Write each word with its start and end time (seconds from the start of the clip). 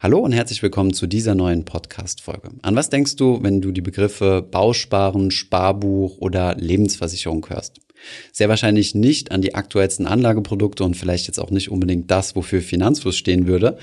Hallo 0.00 0.20
und 0.20 0.30
herzlich 0.30 0.62
willkommen 0.62 0.92
zu 0.92 1.08
dieser 1.08 1.34
neuen 1.34 1.64
Podcast-Folge. 1.64 2.50
An 2.62 2.76
was 2.76 2.88
denkst 2.88 3.16
du, 3.16 3.42
wenn 3.42 3.60
du 3.60 3.72
die 3.72 3.80
Begriffe 3.80 4.46
Bausparen, 4.48 5.32
Sparbuch 5.32 6.18
oder 6.18 6.54
Lebensversicherung 6.54 7.44
hörst? 7.48 7.80
Sehr 8.30 8.48
wahrscheinlich 8.48 8.94
nicht 8.94 9.32
an 9.32 9.42
die 9.42 9.56
aktuellsten 9.56 10.06
Anlageprodukte 10.06 10.84
und 10.84 10.96
vielleicht 10.96 11.26
jetzt 11.26 11.40
auch 11.40 11.50
nicht 11.50 11.72
unbedingt 11.72 12.12
das, 12.12 12.36
wofür 12.36 12.62
Finanzfluss 12.62 13.16
stehen 13.16 13.48
würde 13.48 13.76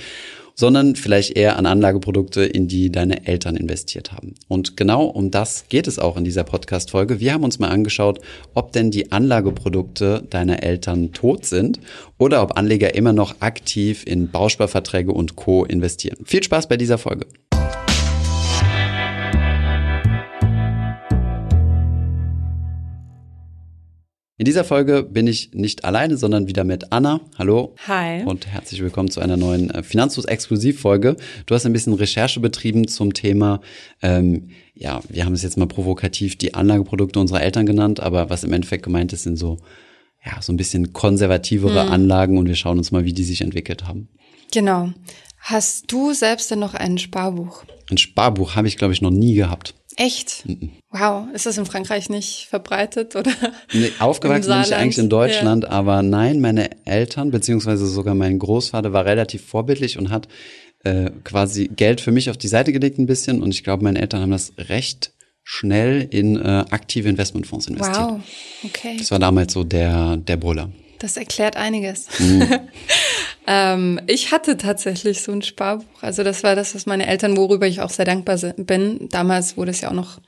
sondern 0.55 0.96
vielleicht 0.96 1.38
eher 1.38 1.57
an 1.57 1.65
Anlageprodukte, 1.65 2.43
in 2.43 2.68
die 2.68 2.91
deine 2.91 3.27
Eltern 3.27 3.55
investiert 3.55 4.11
haben. 4.11 4.34
Und 4.48 4.78
genau 4.78 5.05
um 5.05 5.29
das 5.32 5.66
geht 5.70 5.88
es 5.88 6.00
auch 6.00 6.18
in 6.18 6.23
dieser 6.23 6.43
Podcast-Folge. 6.43 7.20
Wir 7.20 7.34
haben 7.34 7.43
uns 7.43 7.59
mal 7.59 7.70
angeschaut, 7.70 8.20
ob 8.54 8.71
denn 8.71 8.89
die 8.89 9.11
Anlageprodukte 9.11 10.23
deiner 10.29 10.64
Eltern 10.64 11.11
tot 11.11 11.46
sind 11.46 11.79
oder 12.18 12.41
ob 12.41 12.57
Anleger 12.57 12.96
immer 12.96 13.14
noch 13.14 13.41
aktiv 13.41 14.04
in 14.07 14.32
Bausparverträge 14.32 15.11
und 15.11 15.36
Co. 15.36 15.65
investieren. 15.65 16.18
Viel 16.25 16.43
Spaß 16.43 16.68
bei 16.68 16.78
dieser 16.78 16.97
Folge. 16.97 17.28
In 24.38 24.44
dieser 24.44 24.66
Folge 24.66 25.04
bin 25.04 25.28
ich 25.28 25.54
nicht 25.54 25.86
alleine, 25.86 26.18
sondern 26.18 26.46
wieder 26.46 26.66
mit 26.66 26.92
Anna. 26.92 27.21
Hallo. 27.38 27.74
Hi. 27.88 28.21
Und 28.25 28.48
herzlich 28.48 28.82
willkommen 28.82 29.10
zu 29.10 29.21
einer 29.21 29.38
neuen 29.38 29.70
äh, 29.70 29.82
Finanzfluss-Exklusivfolge. 29.82 31.16
Du 31.46 31.56
hast 31.56 31.66
ein 31.66 31.71
bisschen 31.71 31.94
Recherche 31.94 32.42
betrieben 32.42 32.89
zum 32.89 33.14
Thema, 33.14 33.61
ähm, 34.02 34.50
ja, 34.73 35.00
wir 35.08 35.23
haben 35.23 35.31
es 35.31 35.42
jetzt 35.42 35.58
mal 35.58 35.67
provokativ 35.67 36.38
die 36.38 36.53
Anlageprodukte 36.53 37.17
unserer 37.17 37.44
Eltern 37.44 37.66
genannt, 37.66 38.02
aber 38.02 38.30
was 38.30 38.44
im 38.44 38.52
Endeffekt 38.52 38.84
gemeint 38.84 39.14
ist, 39.14 39.23
sind 39.23 39.38
so, 39.38 39.58
ja, 40.25 40.42
so 40.42 40.52
ein 40.52 40.58
bisschen 40.58 40.92
konservativere 40.92 41.86
mhm. 41.86 41.92
Anlagen 41.94 42.38
und 42.38 42.50
wir 42.50 42.56
schauen 42.56 42.78
uns 42.78 42.92
mal, 42.92 43.06
wie 43.06 43.14
die 43.14 43.23
sich 43.23 43.39
entwickelt 43.39 43.88
haben. 43.88 44.09
Genau. 44.52 44.92
Hast 45.39 45.89
du 45.94 46.11
selbst 46.11 46.52
denn 46.52 46.59
noch 46.59 46.73
ein 46.73 46.97
Sparbuch? 46.97 47.64
Ein 47.89 47.97
Sparbuch 47.97 48.56
habe 48.58 48.67
ich, 48.67 48.75
glaube 48.75 48.94
ich, 48.94 49.02
noch 49.02 49.11
nie 49.11 49.36
gehabt. 49.36 49.75
Echt? 49.97 50.45
Mhm. 50.45 50.71
Wow, 50.89 51.27
ist 51.33 51.45
das 51.45 51.57
in 51.57 51.65
Frankreich 51.65 52.09
nicht 52.09 52.47
verbreitet 52.49 53.15
oder? 53.15 53.31
Nee, 53.73 53.91
aufgewachsen 53.99 54.52
bin 54.52 54.61
ich 54.61 54.75
eigentlich 54.75 54.97
in 54.97 55.09
Deutschland, 55.09 55.63
ja. 55.63 55.69
aber 55.69 56.02
nein, 56.02 56.41
meine 56.41 56.69
Eltern 56.85 57.31
beziehungsweise 57.31 57.87
sogar 57.87 58.15
mein 58.15 58.39
Großvater 58.39 58.93
war 58.93 59.05
relativ 59.05 59.45
vorbildlich 59.45 59.97
und 59.97 60.09
hat 60.09 60.27
äh, 60.83 61.11
quasi 61.23 61.67
Geld 61.67 62.02
für 62.02 62.11
mich 62.11 62.29
auf 62.29 62.37
die 62.37 62.47
Seite 62.47 62.73
gelegt 62.73 62.99
ein 62.99 63.05
bisschen 63.05 63.41
und 63.41 63.52
ich 63.52 63.63
glaube, 63.63 63.83
meine 63.83 63.99
Eltern 63.99 64.21
haben 64.21 64.31
das 64.31 64.53
recht 64.57 65.13
schnell 65.43 66.07
in 66.09 66.37
äh, 66.37 66.65
aktive 66.71 67.07
Investmentfonds 67.07 67.67
investiert. 67.67 67.97
Wow, 67.97 68.19
okay. 68.63 68.95
Das 68.97 69.11
war 69.11 69.19
damals 69.19 69.53
so 69.53 69.63
der 69.63 70.17
der 70.17 70.37
Buller. 70.37 70.71
Das 70.99 71.17
erklärt 71.17 71.57
einiges. 71.57 72.07
Mhm. 72.19 72.59
ähm, 73.47 74.01
ich 74.07 74.31
hatte 74.31 74.57
tatsächlich 74.57 75.21
so 75.21 75.31
ein 75.31 75.41
Sparbuch. 75.41 76.02
Also 76.02 76.23
das 76.23 76.43
war 76.43 76.55
das, 76.55 76.75
was 76.75 76.85
meine 76.85 77.07
Eltern, 77.07 77.37
worüber 77.37 77.67
ich 77.67 77.81
auch 77.81 77.89
sehr 77.89 78.05
dankbar 78.05 78.37
bin. 78.57 79.09
Damals 79.09 79.57
wurde 79.57 79.71
es 79.71 79.81
ja 79.81 79.89
auch 79.89 79.93
noch 79.93 80.19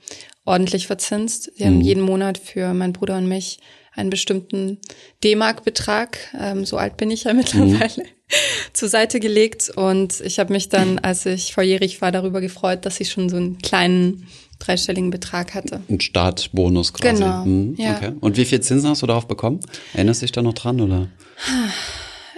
ordentlich 0.45 0.87
verzinst. 0.87 1.51
Sie 1.55 1.63
mhm. 1.63 1.67
haben 1.67 1.81
jeden 1.81 2.03
Monat 2.03 2.37
für 2.37 2.73
meinen 2.73 2.93
Bruder 2.93 3.17
und 3.17 3.27
mich 3.27 3.59
einen 3.97 4.09
bestimmten 4.09 4.77
D-Mark-Betrag, 5.23 6.19
ähm, 6.39 6.65
so 6.65 6.77
alt 6.77 6.97
bin 6.97 7.11
ich 7.11 7.23
ja 7.23 7.33
mittlerweile, 7.35 8.03
mhm. 8.03 8.33
zur 8.73 8.89
Seite 8.89 9.19
gelegt. 9.19 9.71
Und 9.75 10.21
ich 10.21 10.39
habe 10.39 10.53
mich 10.53 10.69
dann, 10.69 10.99
als 10.99 11.25
ich 11.25 11.53
vorjährig 11.53 12.02
war, 12.02 12.11
darüber 12.11 12.39
gefreut, 12.39 12.85
dass 12.85 12.99
ich 12.99 13.09
schon 13.09 13.29
so 13.29 13.37
einen 13.37 13.57
kleinen 13.57 14.27
dreistelligen 14.59 15.09
Betrag 15.09 15.53
hatte. 15.53 15.81
Ein 15.89 16.00
Startbonus 16.00 16.94
quasi. 16.94 17.22
Genau. 17.22 17.45
Mhm, 17.45 17.75
ja. 17.77 17.95
Okay. 17.95 18.11
Und 18.19 18.38
wie 18.38 18.45
viel 18.45 18.61
Zinsen 18.61 18.89
hast 18.89 19.02
du 19.02 19.08
darauf 19.08 19.27
bekommen? 19.27 19.59
Erinnerst 19.94 20.22
du 20.22 20.25
dich 20.25 20.31
da 20.31 20.41
noch 20.41 20.53
dran 20.53 20.81
oder? 20.81 21.08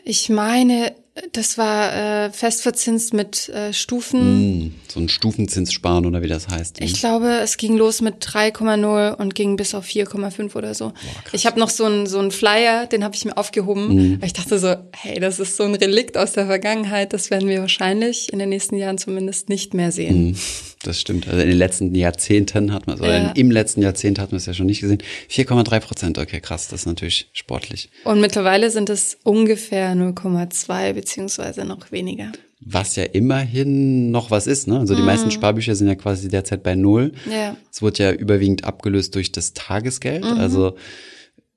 Ich 0.04 0.30
meine, 0.30 0.94
das 1.34 1.58
war 1.58 1.94
äh, 2.26 2.32
fest 2.32 2.62
verzinst 2.62 3.14
mit 3.14 3.50
äh, 3.50 3.74
Stufen. 3.74 4.66
Mm, 4.66 4.76
so 4.88 5.00
ein 5.00 5.10
Stufenzins 5.10 5.74
sparen 5.74 6.06
oder 6.06 6.22
wie 6.22 6.28
das 6.28 6.48
heißt. 6.48 6.82
Ich 6.82 6.94
glaube, 6.94 7.40
es 7.44 7.58
ging 7.58 7.78
los 7.78 8.02
mit 8.02 8.24
3,0 8.26 9.16
und 9.16 9.36
ging 9.36 9.56
bis 9.56 9.76
auf 9.76 9.86
4,5 9.86 10.56
oder 10.56 10.74
so. 10.74 10.90
Boah, 10.90 10.94
ich 11.34 11.46
habe 11.46 11.60
noch 11.60 11.70
so 11.70 11.86
einen 11.86 12.08
so 12.08 12.20
einen 12.20 12.32
Flyer, 12.32 12.88
den 12.88 13.04
habe 13.04 13.16
ich 13.16 13.26
mir 13.26 13.38
aufgehoben, 13.38 13.88
mm. 14.14 14.22
weil 14.22 14.28
ich 14.28 14.34
dachte 14.34 14.60
so, 14.60 14.76
hey, 14.94 15.20
das 15.20 15.40
ist 15.40 15.58
so 15.58 15.64
ein 15.64 15.76
Relikt 15.76 16.18
aus 16.18 16.34
der 16.34 16.46
Vergangenheit, 16.46 17.14
das 17.14 17.30
werden 17.30 17.50
wir 17.50 17.62
wahrscheinlich 17.62 18.32
in 18.32 18.40
den 18.40 18.50
nächsten 18.50 18.78
Jahren 18.78 18.98
zumindest 18.98 19.50
nicht 19.50 19.74
mehr 19.74 19.92
sehen. 19.92 20.32
Mm, 20.32 20.36
das 20.84 21.00
stimmt. 21.00 21.28
Also 21.28 21.42
in 21.42 21.50
den 21.50 21.58
letzten 21.58 21.94
Jahrzehnten 21.94 22.72
hat 22.74 22.88
man 22.88 23.00
oder 23.00 23.18
ja. 23.18 23.32
im 23.32 23.52
letzten 23.52 23.82
Jahrzehnt 23.82 24.18
hat 24.18 24.32
man 24.32 24.38
es 24.38 24.46
ja 24.46 24.54
schon 24.54 24.68
nicht 24.68 24.80
gesehen. 24.80 25.04
4,3 25.30 25.80
Prozent, 25.82 26.18
okay, 26.18 26.40
krass, 26.40 26.70
das 26.70 26.82
ist 26.82 26.86
natürlich 26.86 27.30
sportlich. 27.34 27.90
Und 28.06 28.22
mittlerweile 28.22 28.72
sind 28.72 28.90
es 28.90 29.18
ungefähr 29.24 29.94
0,2 29.94 30.94
beziehungsweise 30.94 31.66
noch 31.66 31.92
weniger. 31.92 32.32
Was 32.62 32.96
ja 32.96 33.04
immerhin 33.04 34.12
noch 34.12 34.32
was 34.32 34.48
ist, 34.48 34.68
ne? 34.68 34.80
Also 34.80 34.94
die 34.94 35.02
mm. 35.02 35.06
meisten 35.06 35.32
Sparbücher 35.32 35.76
sind 35.76 35.88
ja 35.88 35.96
quasi 35.96 36.28
derzeit 36.28 36.62
bei 36.62 36.76
null. 36.76 37.14
Ja. 37.30 37.56
Es 37.72 37.82
wurde 37.82 38.04
ja 38.04 38.12
überwiegend 38.12 38.66
abgelöst 38.66 39.16
durch 39.16 39.32
das 39.32 39.54
Tagesgeld. 39.54 40.26
Mhm. 40.26 40.40
Also 40.40 40.76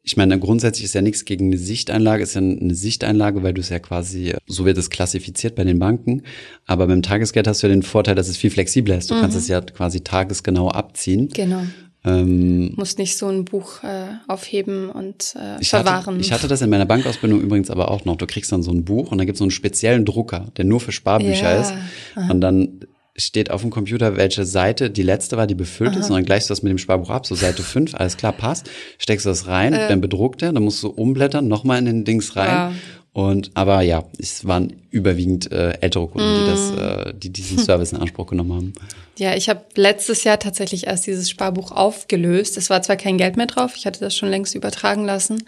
ich 0.04 0.16
meine, 0.16 0.38
grundsätzlich 0.38 0.84
ist 0.84 0.94
ja 0.94 1.00
nichts 1.00 1.24
gegen 1.24 1.46
eine 1.46 1.58
Sichteinlage, 1.58 2.24
ist 2.24 2.34
ja 2.34 2.40
eine 2.40 2.74
Sichteinlage, 2.74 3.42
weil 3.44 3.54
du 3.54 3.60
es 3.60 3.68
ja 3.68 3.78
quasi, 3.78 4.34
so 4.46 4.64
wird 4.64 4.76
es 4.76 4.90
klassifiziert 4.90 5.54
bei 5.54 5.62
den 5.62 5.78
Banken. 5.78 6.22
Aber 6.66 6.88
beim 6.88 7.02
Tagesgeld 7.02 7.46
hast 7.46 7.62
du 7.62 7.68
ja 7.68 7.72
den 7.72 7.84
Vorteil, 7.84 8.16
dass 8.16 8.28
es 8.28 8.36
viel 8.36 8.50
flexibler 8.50 8.98
ist. 8.98 9.10
Du 9.10 9.14
mhm. 9.14 9.20
kannst 9.20 9.36
es 9.36 9.46
ja 9.46 9.60
quasi 9.60 10.00
tagesgenau 10.00 10.70
abziehen. 10.70 11.28
Genau. 11.32 11.62
Ähm, 12.04 12.72
Musst 12.74 12.98
nicht 12.98 13.16
so 13.16 13.28
ein 13.28 13.44
Buch 13.44 13.84
äh, 13.84 14.06
aufheben 14.26 14.90
und 14.90 15.36
äh, 15.36 15.60
ich 15.60 15.70
verwahren. 15.70 16.14
Hatte, 16.14 16.20
ich 16.20 16.32
hatte 16.32 16.48
das 16.48 16.60
in 16.60 16.68
meiner 16.68 16.86
Bankausbildung 16.86 17.40
übrigens 17.40 17.70
aber 17.70 17.92
auch 17.92 18.04
noch. 18.04 18.16
Du 18.16 18.26
kriegst 18.26 18.50
dann 18.50 18.64
so 18.64 18.72
ein 18.72 18.84
Buch 18.84 19.12
und 19.12 19.18
dann 19.18 19.26
gibt 19.26 19.36
es 19.36 19.38
so 19.38 19.44
einen 19.44 19.52
speziellen 19.52 20.04
Drucker, 20.04 20.46
der 20.56 20.64
nur 20.64 20.80
für 20.80 20.90
Sparbücher 20.90 21.54
ja. 21.54 21.60
ist. 21.60 21.72
Aha. 22.16 22.32
Und 22.32 22.40
dann 22.40 22.80
steht 23.16 23.50
auf 23.50 23.60
dem 23.60 23.70
Computer, 23.70 24.16
welche 24.16 24.44
Seite 24.44 24.90
die 24.90 25.02
letzte 25.02 25.36
war, 25.36 25.46
die 25.46 25.54
befüllt 25.54 25.92
Aha. 25.92 26.00
ist, 26.00 26.10
und 26.10 26.16
dann 26.16 26.24
gleichst 26.24 26.48
du 26.48 26.52
das 26.52 26.62
mit 26.62 26.70
dem 26.70 26.78
Sparbuch 26.78 27.10
ab, 27.10 27.26
so 27.26 27.34
Seite 27.34 27.62
5, 27.62 27.94
alles 27.94 28.16
klar, 28.16 28.32
passt, 28.32 28.70
steckst 28.98 29.26
du 29.26 29.30
das 29.30 29.46
rein, 29.46 29.72
äh. 29.72 29.88
dann 29.88 30.00
bedruckt 30.00 30.42
er, 30.42 30.52
dann 30.52 30.62
musst 30.62 30.82
du 30.82 30.88
umblättern, 30.88 31.48
nochmal 31.48 31.78
in 31.78 31.84
den 31.84 32.04
Dings 32.04 32.36
rein. 32.36 32.70
Wow. 32.70 32.76
Und 33.14 33.50
aber 33.52 33.82
ja, 33.82 34.04
es 34.18 34.46
waren 34.46 34.72
überwiegend 34.90 35.52
äh, 35.52 35.72
ältere 35.82 36.08
Kunden, 36.08 36.32
mm. 36.32 36.40
die 36.40 36.50
das, 36.50 36.72
mm. 36.72 36.78
äh, 36.78 37.14
die 37.14 37.28
diesen 37.28 37.58
Service 37.58 37.92
in 37.92 37.98
Anspruch 37.98 38.26
genommen 38.26 38.54
haben. 38.54 38.72
Ja, 39.18 39.34
ich 39.34 39.50
habe 39.50 39.66
letztes 39.74 40.24
Jahr 40.24 40.38
tatsächlich 40.38 40.86
erst 40.86 41.06
dieses 41.06 41.28
Sparbuch 41.28 41.72
aufgelöst. 41.72 42.56
Es 42.56 42.70
war 42.70 42.80
zwar 42.80 42.96
kein 42.96 43.18
Geld 43.18 43.36
mehr 43.36 43.46
drauf, 43.46 43.74
ich 43.76 43.84
hatte 43.84 44.00
das 44.00 44.16
schon 44.16 44.30
längst 44.30 44.54
übertragen 44.54 45.04
lassen, 45.04 45.44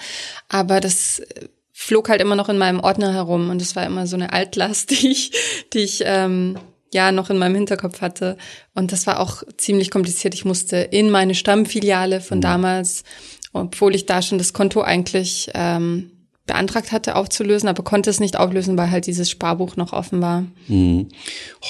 aber 0.50 0.80
das 0.80 1.20
äh, 1.20 1.46
flog 1.72 2.10
halt 2.10 2.20
immer 2.20 2.36
noch 2.36 2.50
in 2.50 2.58
meinem 2.58 2.80
Ordner 2.80 3.14
herum 3.14 3.48
und 3.48 3.62
es 3.62 3.74
war 3.74 3.86
immer 3.86 4.06
so 4.06 4.16
eine 4.16 4.34
Altlast, 4.34 4.90
die 5.02 5.10
ich, 5.10 5.32
die 5.72 5.78
ich 5.78 6.02
ähm, 6.04 6.58
ja 6.94 7.12
noch 7.12 7.28
in 7.28 7.36
meinem 7.36 7.56
Hinterkopf 7.56 8.00
hatte. 8.00 8.38
Und 8.74 8.92
das 8.92 9.06
war 9.06 9.20
auch 9.20 9.42
ziemlich 9.58 9.90
kompliziert. 9.90 10.32
Ich 10.32 10.46
musste 10.46 10.76
in 10.78 11.10
meine 11.10 11.34
Stammfiliale 11.34 12.22
von 12.22 12.38
mhm. 12.38 12.42
damals, 12.42 13.04
obwohl 13.52 13.94
ich 13.94 14.06
da 14.06 14.22
schon 14.22 14.38
das 14.38 14.54
Konto 14.54 14.80
eigentlich 14.80 15.50
ähm, 15.52 16.10
beantragt 16.46 16.92
hatte 16.92 17.16
aufzulösen, 17.16 17.70
aber 17.70 17.82
konnte 17.84 18.10
es 18.10 18.20
nicht 18.20 18.38
auflösen, 18.38 18.76
weil 18.76 18.90
halt 18.90 19.06
dieses 19.06 19.30
Sparbuch 19.30 19.76
noch 19.76 19.94
offen 19.94 20.20
war. 20.20 20.44
Mhm. 20.68 21.08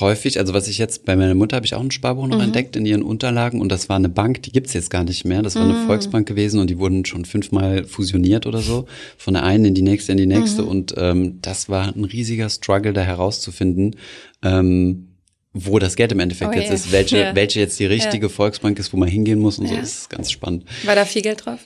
Häufig, 0.00 0.38
also 0.40 0.52
was 0.52 0.66
ich 0.66 0.78
jetzt 0.78 1.04
bei 1.04 1.14
meiner 1.14 1.36
Mutter 1.36 1.54
habe 1.54 1.66
ich 1.66 1.74
auch 1.74 1.80
ein 1.80 1.92
Sparbuch 1.92 2.26
noch 2.26 2.38
mhm. 2.38 2.44
entdeckt 2.44 2.74
in 2.74 2.84
ihren 2.84 3.02
Unterlagen 3.02 3.60
und 3.60 3.70
das 3.70 3.88
war 3.88 3.96
eine 3.96 4.08
Bank, 4.08 4.42
die 4.42 4.50
gibt's 4.50 4.72
jetzt 4.72 4.90
gar 4.90 5.04
nicht 5.04 5.24
mehr. 5.24 5.42
Das 5.42 5.54
war 5.54 5.62
eine 5.62 5.74
mhm. 5.74 5.86
Volksbank 5.86 6.26
gewesen 6.26 6.58
und 6.58 6.70
die 6.70 6.78
wurden 6.78 7.04
schon 7.04 7.24
fünfmal 7.24 7.84
fusioniert 7.84 8.46
oder 8.46 8.58
so, 8.58 8.86
von 9.16 9.34
der 9.34 9.44
einen 9.44 9.66
in 9.66 9.74
die 9.74 9.82
nächste 9.82 10.10
in 10.10 10.18
die 10.18 10.26
nächste 10.26 10.62
mhm. 10.62 10.68
und 10.68 10.94
ähm, 10.96 11.38
das 11.40 11.68
war 11.68 11.94
ein 11.94 12.04
riesiger 12.04 12.50
Struggle 12.50 12.92
da 12.92 13.02
herauszufinden. 13.02 13.94
Ähm, 14.42 15.13
wo 15.54 15.78
das 15.78 15.96
Geld 15.96 16.12
im 16.12 16.20
Endeffekt 16.20 16.50
oh, 16.50 16.54
jetzt 16.54 16.66
yeah. 16.66 16.74
ist, 16.74 16.92
welche, 16.92 17.18
ja. 17.18 17.34
welche 17.34 17.60
jetzt 17.60 17.78
die 17.78 17.86
richtige 17.86 18.26
ja. 18.26 18.28
Volksbank 18.28 18.78
ist, 18.78 18.92
wo 18.92 18.96
man 18.96 19.08
hingehen 19.08 19.38
muss 19.38 19.58
und 19.58 19.68
so, 19.68 19.76
das 19.76 20.00
ist 20.00 20.10
ganz 20.10 20.30
spannend. 20.30 20.64
War 20.82 20.96
da 20.96 21.04
viel 21.04 21.22
Geld 21.22 21.46
drauf? 21.46 21.60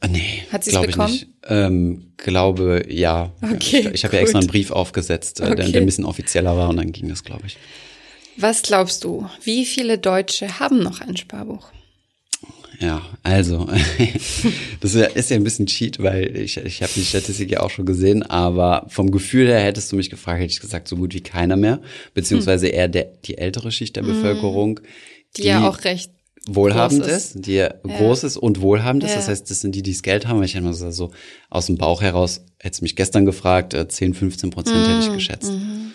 Ah, 0.00 0.08
nee, 0.08 0.42
Hat 0.50 0.64
sie 0.64 0.72
es 0.72 0.80
bekommen? 0.80 1.14
Ich 1.14 1.22
nicht. 1.22 1.32
Ähm, 1.48 2.12
glaube, 2.16 2.84
ja. 2.88 3.32
Okay, 3.40 3.80
ich 3.80 3.94
ich 3.94 4.04
habe 4.04 4.16
ja 4.16 4.22
extra 4.22 4.40
einen 4.40 4.48
Brief 4.48 4.70
aufgesetzt, 4.70 5.40
äh, 5.40 5.44
okay. 5.44 5.54
der, 5.54 5.68
der 5.68 5.80
ein 5.80 5.86
bisschen 5.86 6.04
offizieller 6.04 6.56
war 6.56 6.68
und 6.68 6.76
dann 6.76 6.92
ging 6.92 7.08
das, 7.08 7.24
glaube 7.24 7.44
ich. 7.46 7.56
Was 8.36 8.62
glaubst 8.62 9.04
du, 9.04 9.28
wie 9.42 9.64
viele 9.64 9.98
Deutsche 9.98 10.58
haben 10.58 10.82
noch 10.82 11.00
ein 11.00 11.16
Sparbuch? 11.16 11.70
Ja, 12.82 13.00
also, 13.22 13.68
das 14.80 14.94
ist 14.94 15.30
ja 15.30 15.36
ein 15.36 15.44
bisschen 15.44 15.66
Cheat, 15.66 16.02
weil 16.02 16.36
ich, 16.36 16.56
ich 16.56 16.82
habe 16.82 16.92
die 16.94 17.04
Statistik 17.04 17.50
ja 17.50 17.60
auch 17.60 17.70
schon 17.70 17.86
gesehen, 17.86 18.24
aber 18.24 18.86
vom 18.88 19.12
Gefühl 19.12 19.46
her 19.46 19.60
hättest 19.60 19.92
du 19.92 19.96
mich 19.96 20.10
gefragt, 20.10 20.40
hätte 20.40 20.52
ich 20.52 20.60
gesagt, 20.60 20.88
so 20.88 20.96
gut 20.96 21.14
wie 21.14 21.20
keiner 21.20 21.56
mehr, 21.56 21.80
beziehungsweise 22.12 22.66
hm. 22.66 22.74
eher 22.74 22.88
der, 22.88 23.04
die 23.24 23.38
ältere 23.38 23.70
Schicht 23.70 23.94
der 23.94 24.04
hm. 24.04 24.14
Bevölkerung. 24.14 24.80
Die, 25.36 25.42
die 25.42 25.48
ja 25.48 25.68
auch 25.68 25.84
recht 25.84 26.10
wohlhabend 26.46 27.06
ist, 27.06 27.36
ist 27.36 27.46
die 27.46 27.54
ja. 27.54 27.72
groß 27.84 28.24
ist 28.24 28.36
und 28.36 28.60
wohlhabend 28.60 29.04
ist. 29.04 29.10
Ja. 29.10 29.16
Das 29.16 29.28
heißt, 29.28 29.48
das 29.48 29.60
sind 29.60 29.76
die, 29.76 29.82
die 29.82 29.92
das 29.92 30.02
Geld 30.02 30.26
haben. 30.26 30.38
Weil 30.38 30.46
ich 30.46 30.56
immer 30.56 30.74
so, 30.74 30.90
so 30.90 31.12
aus 31.50 31.66
dem 31.66 31.78
Bauch 31.78 32.02
heraus, 32.02 32.44
hätte 32.58 32.82
mich 32.82 32.96
gestern 32.96 33.24
gefragt, 33.24 33.76
10, 33.88 34.10
äh, 34.10 34.14
15 34.14 34.50
Prozent 34.50 34.76
mhm. 34.76 34.86
hätte 34.86 35.00
ich 35.00 35.06
hm, 35.06 35.14
geschätzt. 35.14 35.52
Mhm. 35.52 35.92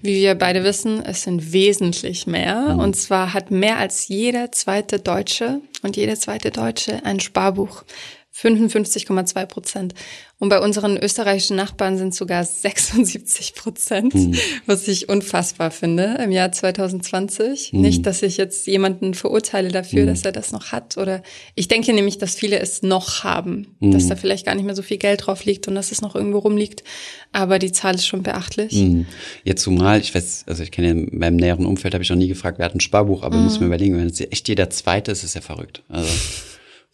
Wie 0.00 0.22
wir 0.22 0.34
beide 0.34 0.64
wissen, 0.64 1.04
es 1.04 1.22
sind 1.22 1.52
wesentlich 1.52 2.26
mehr. 2.26 2.74
Mhm. 2.74 2.80
Und 2.80 2.94
zwar 2.94 3.34
hat 3.34 3.50
mehr 3.50 3.78
als 3.78 4.08
jeder 4.08 4.52
zweite 4.52 4.98
Deutsche 4.98 5.60
und 5.82 5.96
jede 5.96 6.18
zweite 6.18 6.50
Deutsche 6.50 7.04
ein 7.04 7.20
Sparbuch. 7.20 7.84
55,2 8.34 9.46
Prozent. 9.46 9.94
Und 10.40 10.50
bei 10.50 10.60
unseren 10.60 10.96
österreichischen 10.96 11.56
Nachbarn 11.56 11.98
sind 11.98 12.14
sogar 12.14 12.44
76 12.44 13.54
Prozent, 13.54 14.14
mhm. 14.14 14.36
was 14.66 14.86
ich 14.86 15.08
unfassbar 15.08 15.72
finde 15.72 16.16
im 16.22 16.30
Jahr 16.30 16.52
2020. 16.52 17.72
Mhm. 17.72 17.80
Nicht, 17.80 18.06
dass 18.06 18.22
ich 18.22 18.36
jetzt 18.36 18.68
jemanden 18.68 19.14
verurteile 19.14 19.70
dafür, 19.70 20.02
mhm. 20.02 20.06
dass 20.06 20.24
er 20.24 20.30
das 20.30 20.52
noch 20.52 20.70
hat. 20.70 20.96
Oder 20.96 21.24
ich 21.56 21.66
denke 21.66 21.92
nämlich, 21.92 22.18
dass 22.18 22.36
viele 22.36 22.60
es 22.60 22.82
noch 22.82 23.24
haben, 23.24 23.74
dass 23.80 24.04
mhm. 24.04 24.08
da 24.10 24.16
vielleicht 24.16 24.46
gar 24.46 24.54
nicht 24.54 24.64
mehr 24.64 24.76
so 24.76 24.82
viel 24.82 24.98
Geld 24.98 25.26
drauf 25.26 25.44
liegt 25.44 25.66
und 25.66 25.74
dass 25.74 25.90
es 25.90 26.02
noch 26.02 26.14
irgendwo 26.14 26.38
rumliegt. 26.38 26.84
Aber 27.32 27.58
die 27.58 27.72
Zahl 27.72 27.96
ist 27.96 28.06
schon 28.06 28.22
beachtlich. 28.22 28.74
Mhm. 28.74 29.06
Jetzt 29.42 29.62
zumal, 29.62 29.98
ich 29.98 30.14
weiß, 30.14 30.44
also 30.46 30.62
ich 30.62 30.70
kenne 30.70 30.90
in 30.90 31.18
meinem 31.18 31.36
näheren 31.36 31.66
Umfeld, 31.66 31.94
habe 31.94 32.04
ich 32.04 32.10
noch 32.10 32.16
nie 32.16 32.28
gefragt, 32.28 32.58
wer 32.58 32.66
hat 32.66 32.76
ein 32.76 32.80
Sparbuch, 32.80 33.24
aber 33.24 33.36
mhm. 33.36 33.44
muss 33.44 33.58
mir 33.58 33.66
überlegen, 33.66 33.96
wenn 33.96 34.06
es 34.06 34.20
echt 34.20 34.46
jeder 34.46 34.70
Zweite 34.70 35.10
ist, 35.10 35.24
ist 35.24 35.34
ja 35.34 35.40
verrückt. 35.40 35.82
Also 35.88 36.08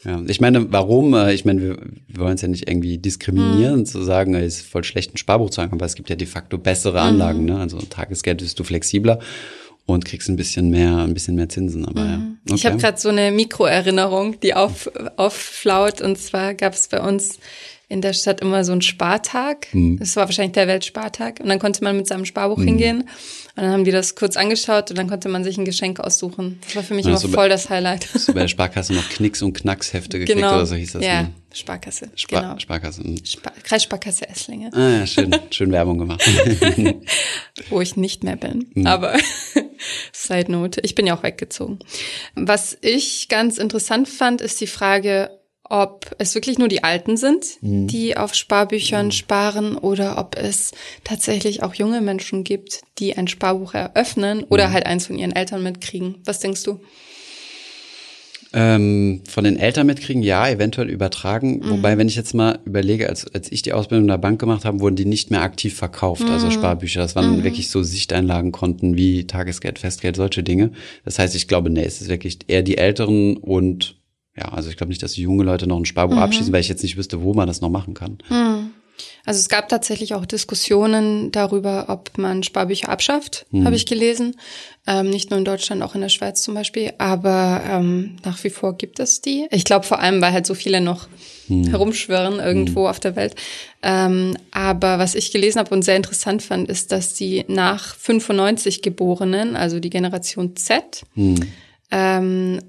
ja, 0.04 0.22
ich 0.26 0.40
meine, 0.40 0.72
warum? 0.72 1.14
Äh, 1.14 1.32
ich 1.32 1.44
meine, 1.44 1.60
wir, 1.62 1.78
wir 2.08 2.20
wollen 2.20 2.34
es 2.34 2.42
ja 2.42 2.48
nicht 2.48 2.68
irgendwie 2.68 2.98
diskriminieren, 2.98 3.80
mhm. 3.80 3.86
zu 3.86 4.02
sagen, 4.02 4.34
es 4.34 4.58
ist 4.58 4.66
voll 4.66 4.84
schlecht, 4.84 5.14
ein 5.14 5.18
Sparbuch 5.18 5.50
zu 5.50 5.62
haben, 5.62 5.72
aber 5.72 5.86
es 5.86 5.94
gibt 5.94 6.10
ja 6.10 6.16
de 6.16 6.26
facto 6.26 6.58
bessere 6.58 7.00
mhm. 7.00 7.08
Anlagen. 7.08 7.40
Mhm. 7.40 7.46
Ne? 7.46 7.58
Also 7.58 7.78
Tagesgeld 7.78 8.38
bist 8.38 8.58
du 8.58 8.64
flexibler 8.64 9.18
und 9.86 10.04
kriegst 10.04 10.28
ein 10.28 10.36
bisschen 10.36 10.70
mehr, 10.70 10.98
ein 10.98 11.14
bisschen 11.14 11.34
mehr 11.34 11.48
Zinsen. 11.48 11.86
Aber 11.86 12.04
mhm. 12.04 12.10
ja. 12.10 12.18
Okay. 12.46 12.54
Ich 12.56 12.66
habe 12.66 12.76
gerade 12.76 12.98
so 12.98 13.08
eine 13.08 13.30
Mikroerinnerung, 13.30 14.40
die 14.40 14.54
auf, 14.54 14.90
aufflaut. 15.16 16.00
Und 16.00 16.18
zwar 16.18 16.54
gab 16.54 16.74
es 16.74 16.88
bei 16.88 17.00
uns 17.00 17.38
in 17.88 18.00
der 18.00 18.12
Stadt 18.12 18.40
immer 18.40 18.64
so 18.64 18.72
einen 18.72 18.82
Spartag. 18.82 19.68
Mhm. 19.72 19.98
Das 19.98 20.16
war 20.16 20.24
wahrscheinlich 20.24 20.52
der 20.52 20.66
Weltspartag. 20.66 21.40
Und 21.40 21.48
dann 21.48 21.58
konnte 21.58 21.84
man 21.84 21.96
mit 21.96 22.06
seinem 22.06 22.24
Sparbuch 22.24 22.58
mhm. 22.58 22.64
hingehen. 22.64 23.04
Und 23.56 23.62
dann 23.62 23.72
haben 23.72 23.84
die 23.84 23.92
das 23.92 24.16
kurz 24.16 24.36
angeschaut 24.36 24.90
und 24.90 24.98
dann 24.98 25.08
konnte 25.08 25.28
man 25.28 25.44
sich 25.44 25.56
ein 25.58 25.64
Geschenk 25.64 26.00
aussuchen. 26.00 26.58
Das 26.64 26.74
war 26.74 26.82
für 26.82 26.94
mich 26.94 27.04
ja, 27.04 27.12
immer 27.12 27.20
so 27.20 27.28
voll 27.28 27.44
bei, 27.44 27.48
das 27.48 27.70
Highlight. 27.70 28.12
Hast 28.12 28.26
du 28.26 28.34
bei 28.34 28.40
der 28.40 28.48
Sparkasse 28.48 28.92
noch 28.94 29.08
Knicks- 29.10 29.42
und 29.42 29.52
Knackshefte 29.52 30.18
gekriegt 30.18 30.36
genau. 30.36 30.54
oder 30.54 30.66
so 30.66 30.74
hieß 30.74 30.94
das? 30.94 31.04
Ja, 31.04 31.22
ne? 31.22 31.34
Sparkasse. 31.52 32.10
Spar 32.16 32.42
genau. 32.42 32.58
Sparkasse. 32.58 33.02
Mhm. 33.04 33.24
Spar 33.24 33.52
Kreissparkasse 33.62 34.28
Esslinge. 34.28 34.70
Ah 34.72 34.98
ja, 34.98 35.06
schön, 35.06 35.32
schön 35.50 35.70
Werbung 35.70 35.98
gemacht. 35.98 36.28
Wo 37.70 37.80
ich 37.80 37.96
nicht 37.96 38.24
mehr 38.24 38.34
bin. 38.34 38.70
Mhm. 38.74 38.88
Aber 38.88 39.16
Side 40.12 40.50
Note, 40.50 40.80
ich 40.80 40.96
bin 40.96 41.06
ja 41.06 41.16
auch 41.16 41.22
weggezogen. 41.22 41.78
Was 42.34 42.76
ich 42.80 43.28
ganz 43.28 43.58
interessant 43.58 44.08
fand, 44.08 44.40
ist 44.40 44.60
die 44.60 44.66
Frage, 44.66 45.30
ob 45.74 46.14
es 46.18 46.36
wirklich 46.36 46.56
nur 46.56 46.68
die 46.68 46.84
Alten 46.84 47.16
sind, 47.16 47.44
mhm. 47.60 47.88
die 47.88 48.16
auf 48.16 48.34
Sparbüchern 48.34 49.06
mhm. 49.06 49.10
sparen 49.10 49.76
oder 49.76 50.18
ob 50.18 50.36
es 50.38 50.70
tatsächlich 51.02 51.64
auch 51.64 51.74
junge 51.74 52.00
Menschen 52.00 52.44
gibt, 52.44 52.82
die 53.00 53.18
ein 53.18 53.26
Sparbuch 53.26 53.74
eröffnen 53.74 54.44
oder 54.44 54.68
mhm. 54.68 54.72
halt 54.72 54.86
eins 54.86 55.08
von 55.08 55.18
ihren 55.18 55.34
Eltern 55.34 55.64
mitkriegen. 55.64 56.14
Was 56.24 56.38
denkst 56.38 56.62
du? 56.62 56.78
Ähm, 58.52 59.22
von 59.28 59.42
den 59.42 59.58
Eltern 59.58 59.88
mitkriegen, 59.88 60.22
ja, 60.22 60.48
eventuell 60.48 60.88
übertragen. 60.88 61.58
Mhm. 61.58 61.70
Wobei, 61.70 61.98
wenn 61.98 62.06
ich 62.06 62.14
jetzt 62.14 62.34
mal 62.34 62.60
überlege, 62.64 63.08
als, 63.08 63.26
als 63.34 63.50
ich 63.50 63.62
die 63.62 63.72
Ausbildung 63.72 64.04
in 64.04 64.08
der 64.12 64.18
Bank 64.18 64.38
gemacht 64.38 64.64
habe, 64.64 64.78
wurden 64.78 64.94
die 64.94 65.06
nicht 65.06 65.32
mehr 65.32 65.42
aktiv 65.42 65.74
verkauft, 65.74 66.22
also 66.22 66.46
mhm. 66.46 66.52
Sparbücher. 66.52 67.00
Das 67.00 67.16
waren 67.16 67.38
mhm. 67.38 67.42
wirklich 67.42 67.68
so 67.68 67.82
Sichteinlagenkonten 67.82 68.96
wie 68.96 69.26
Tagesgeld, 69.26 69.80
Festgeld, 69.80 70.14
solche 70.14 70.44
Dinge. 70.44 70.70
Das 71.04 71.18
heißt, 71.18 71.34
ich 71.34 71.48
glaube, 71.48 71.68
nee, 71.68 71.82
es 71.82 72.00
ist 72.00 72.08
wirklich 72.08 72.38
eher 72.46 72.62
die 72.62 72.78
Älteren 72.78 73.38
und 73.38 73.96
ja, 74.36 74.48
also 74.48 74.68
ich 74.68 74.76
glaube 74.76 74.90
nicht, 74.90 75.02
dass 75.02 75.16
junge 75.16 75.44
Leute 75.44 75.66
noch 75.66 75.78
ein 75.78 75.84
Sparbuch 75.84 76.16
mhm. 76.16 76.22
abschließen, 76.22 76.52
weil 76.52 76.60
ich 76.60 76.68
jetzt 76.68 76.82
nicht 76.82 76.96
wüsste, 76.96 77.22
wo 77.22 77.34
man 77.34 77.46
das 77.46 77.60
noch 77.60 77.70
machen 77.70 77.94
kann. 77.94 78.18
Mhm. 78.28 78.70
Also 79.24 79.40
es 79.40 79.48
gab 79.48 79.68
tatsächlich 79.68 80.14
auch 80.14 80.26
Diskussionen 80.26 81.32
darüber, 81.32 81.86
ob 81.88 82.16
man 82.18 82.42
Sparbücher 82.42 82.88
abschafft, 82.88 83.46
mhm. 83.50 83.64
habe 83.64 83.76
ich 83.76 83.86
gelesen. 83.86 84.36
Ähm, 84.86 85.08
nicht 85.10 85.30
nur 85.30 85.38
in 85.38 85.44
Deutschland, 85.44 85.82
auch 85.82 85.94
in 85.94 86.02
der 86.02 86.10
Schweiz 86.10 86.42
zum 86.42 86.54
Beispiel. 86.54 86.92
Aber 86.98 87.62
ähm, 87.68 88.16
nach 88.24 88.42
wie 88.44 88.50
vor 88.50 88.76
gibt 88.76 89.00
es 89.00 89.20
die. 89.20 89.46
Ich 89.50 89.64
glaube 89.64 89.86
vor 89.86 89.98
allem, 89.98 90.20
weil 90.20 90.32
halt 90.32 90.46
so 90.46 90.54
viele 90.54 90.80
noch 90.80 91.08
mhm. 91.48 91.68
herumschwirren 91.68 92.38
irgendwo 92.38 92.80
mhm. 92.80 92.86
auf 92.86 93.00
der 93.00 93.16
Welt. 93.16 93.34
Ähm, 93.82 94.36
aber 94.50 94.98
was 94.98 95.14
ich 95.14 95.32
gelesen 95.32 95.58
habe 95.58 95.74
und 95.74 95.82
sehr 95.82 95.96
interessant 95.96 96.42
fand, 96.42 96.68
ist, 96.68 96.92
dass 96.92 97.14
die 97.14 97.44
nach 97.48 97.96
95 97.96 98.82
Geborenen, 98.82 99.56
also 99.56 99.80
die 99.80 99.90
Generation 99.90 100.54
Z, 100.54 101.02
mhm. 101.14 101.40
ähm, 101.90 102.60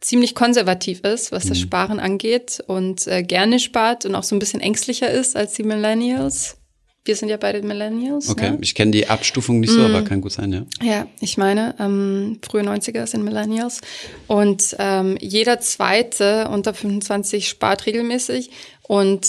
ziemlich 0.00 0.34
konservativ 0.34 1.00
ist, 1.00 1.30
was 1.32 1.46
das 1.46 1.58
mhm. 1.58 1.62
Sparen 1.62 2.00
angeht 2.00 2.62
und 2.66 3.06
äh, 3.06 3.22
gerne 3.22 3.58
spart 3.58 4.06
und 4.06 4.14
auch 4.14 4.24
so 4.24 4.34
ein 4.34 4.38
bisschen 4.38 4.60
ängstlicher 4.60 5.10
ist 5.10 5.36
als 5.36 5.54
die 5.54 5.62
Millennials. 5.62 6.56
Wir 7.04 7.16
sind 7.16 7.30
ja 7.30 7.38
beide 7.38 7.62
Millennials. 7.62 8.28
Okay, 8.28 8.50
ne? 8.50 8.58
ich 8.60 8.74
kenne 8.74 8.90
die 8.90 9.08
Abstufung 9.08 9.60
nicht 9.60 9.70
so, 9.70 9.80
mm. 9.80 9.84
aber 9.84 10.02
kann 10.02 10.20
gut 10.20 10.32
sein, 10.32 10.52
ja. 10.52 10.66
Ja, 10.82 11.06
ich 11.20 11.38
meine, 11.38 11.74
ähm, 11.78 12.38
frühe 12.42 12.62
90er 12.62 13.06
sind 13.06 13.24
Millennials. 13.24 13.80
Und 14.26 14.76
ähm, 14.78 15.16
jeder 15.18 15.60
zweite 15.60 16.48
unter 16.48 16.74
25 16.74 17.48
spart 17.48 17.86
regelmäßig 17.86 18.50
und 18.82 19.26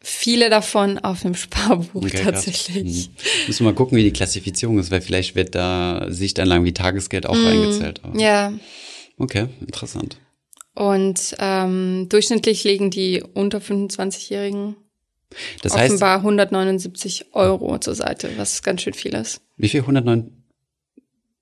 viele 0.00 0.50
davon 0.50 0.98
auf 0.98 1.24
einem 1.24 1.34
Sparbuch 1.34 2.04
okay, 2.04 2.22
tatsächlich. 2.24 3.08
Mhm. 3.08 3.14
Müssen 3.48 3.64
wir 3.64 3.72
mal 3.72 3.76
gucken, 3.76 3.98
wie 3.98 4.04
die 4.04 4.12
Klassifizierung 4.12 4.78
ist, 4.78 4.90
weil 4.92 5.00
vielleicht 5.00 5.34
wird 5.34 5.56
da 5.56 6.06
Sichtanlagen 6.08 6.64
wie 6.64 6.72
Tagesgeld 6.72 7.26
auch 7.26 7.36
mm. 7.36 7.46
eingezählt. 7.46 8.00
Aber. 8.04 8.18
Ja, 8.18 8.52
Okay, 9.20 9.48
interessant. 9.60 10.18
Und 10.74 11.36
ähm, 11.38 12.06
durchschnittlich 12.08 12.64
legen 12.64 12.90
die 12.90 13.22
unter 13.34 13.58
25-Jährigen 13.58 14.76
das 15.62 15.76
heißt, 15.76 15.92
offenbar 15.92 16.16
179 16.16 17.34
Euro 17.34 17.78
zur 17.78 17.94
Seite, 17.94 18.30
was 18.36 18.62
ganz 18.62 18.80
schön 18.80 18.94
viel 18.94 19.14
ist. 19.14 19.42
Wie 19.58 19.68
viel? 19.68 19.80
109, 19.80 20.32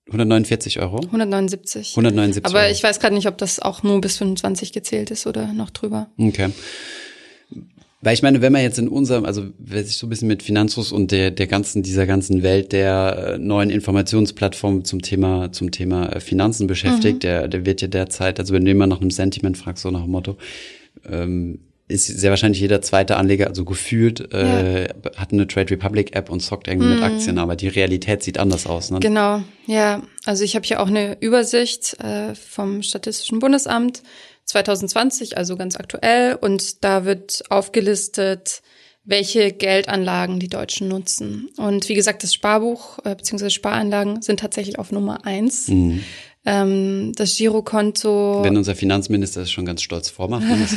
149 0.08 0.80
Euro? 0.80 0.96
179. 0.98 1.92
179 1.92 2.44
Aber 2.44 2.64
Euro. 2.64 2.72
ich 2.72 2.82
weiß 2.82 2.98
gerade 2.98 3.14
nicht, 3.14 3.28
ob 3.28 3.38
das 3.38 3.60
auch 3.60 3.84
nur 3.84 4.00
bis 4.00 4.18
25 4.18 4.72
gezählt 4.72 5.12
ist 5.12 5.26
oder 5.28 5.52
noch 5.52 5.70
drüber. 5.70 6.10
Okay. 6.18 6.50
Weil 8.00 8.14
ich 8.14 8.22
meine, 8.22 8.40
wenn 8.40 8.52
man 8.52 8.62
jetzt 8.62 8.78
in 8.78 8.86
unserem, 8.86 9.24
also 9.24 9.46
wer 9.58 9.82
sich 9.82 9.98
so 9.98 10.06
ein 10.06 10.10
bisschen 10.10 10.28
mit 10.28 10.44
Finanzus 10.44 10.92
und 10.92 11.10
der, 11.10 11.32
der 11.32 11.48
ganzen, 11.48 11.82
dieser 11.82 12.06
ganzen 12.06 12.44
Welt 12.44 12.70
der 12.72 13.34
äh, 13.34 13.38
neuen 13.38 13.70
Informationsplattform 13.70 14.84
zum 14.84 15.02
Thema, 15.02 15.50
zum 15.50 15.72
Thema 15.72 16.12
äh, 16.12 16.20
Finanzen 16.20 16.68
beschäftigt, 16.68 17.16
mhm. 17.16 17.20
der, 17.20 17.48
der 17.48 17.66
wird 17.66 17.82
ja 17.82 17.88
derzeit, 17.88 18.38
also 18.38 18.54
wenn 18.54 18.64
du 18.64 18.70
immer 18.70 18.86
nach 18.86 19.00
einem 19.00 19.10
Sentiment 19.10 19.58
fragst, 19.58 19.82
so 19.82 19.90
nach 19.90 20.02
dem 20.02 20.12
Motto, 20.12 20.36
ähm, 21.10 21.58
ist 21.88 22.06
sehr 22.06 22.30
wahrscheinlich 22.30 22.60
jeder 22.60 22.82
zweite 22.82 23.16
Anleger, 23.16 23.48
also 23.48 23.64
gefühlt, 23.64 24.32
äh, 24.32 24.82
ja. 24.82 24.88
hat 25.16 25.32
eine 25.32 25.46
Trade 25.46 25.70
Republic 25.70 26.14
App 26.14 26.30
und 26.30 26.40
zockt 26.40 26.68
irgendwie 26.68 26.88
mhm. 26.88 26.94
mit 26.96 27.02
Aktien, 27.02 27.38
aber 27.38 27.56
die 27.56 27.68
Realität 27.68 28.22
sieht 28.22 28.38
anders 28.38 28.66
aus. 28.66 28.90
Ne? 28.90 29.00
Genau, 29.00 29.42
ja. 29.66 30.02
Also 30.24 30.44
ich 30.44 30.54
habe 30.54 30.66
hier 30.66 30.80
auch 30.80 30.88
eine 30.88 31.16
Übersicht 31.20 31.96
äh, 32.00 32.34
vom 32.34 32.82
Statistischen 32.82 33.38
Bundesamt 33.38 34.02
2020, 34.48 35.36
also 35.36 35.56
ganz 35.56 35.76
aktuell. 35.76 36.34
Und 36.34 36.82
da 36.82 37.04
wird 37.04 37.44
aufgelistet, 37.50 38.62
welche 39.04 39.52
Geldanlagen 39.52 40.38
die 40.40 40.48
Deutschen 40.48 40.88
nutzen. 40.88 41.48
Und 41.56 41.88
wie 41.88 41.94
gesagt, 41.94 42.22
das 42.22 42.34
Sparbuch 42.34 42.98
äh, 43.04 43.14
bzw. 43.14 43.50
Sparanlagen 43.50 44.22
sind 44.22 44.40
tatsächlich 44.40 44.78
auf 44.78 44.90
Nummer 44.90 45.24
eins. 45.24 45.68
Mhm. 45.68 46.04
Ähm, 46.44 47.12
das 47.14 47.36
Girokonto. 47.36 48.42
Wenn 48.42 48.56
unser 48.56 48.74
Finanzminister 48.74 49.42
es 49.42 49.50
schon 49.50 49.66
ganz 49.66 49.82
stolz 49.82 50.08
vormacht, 50.08 50.44
dass 50.44 50.74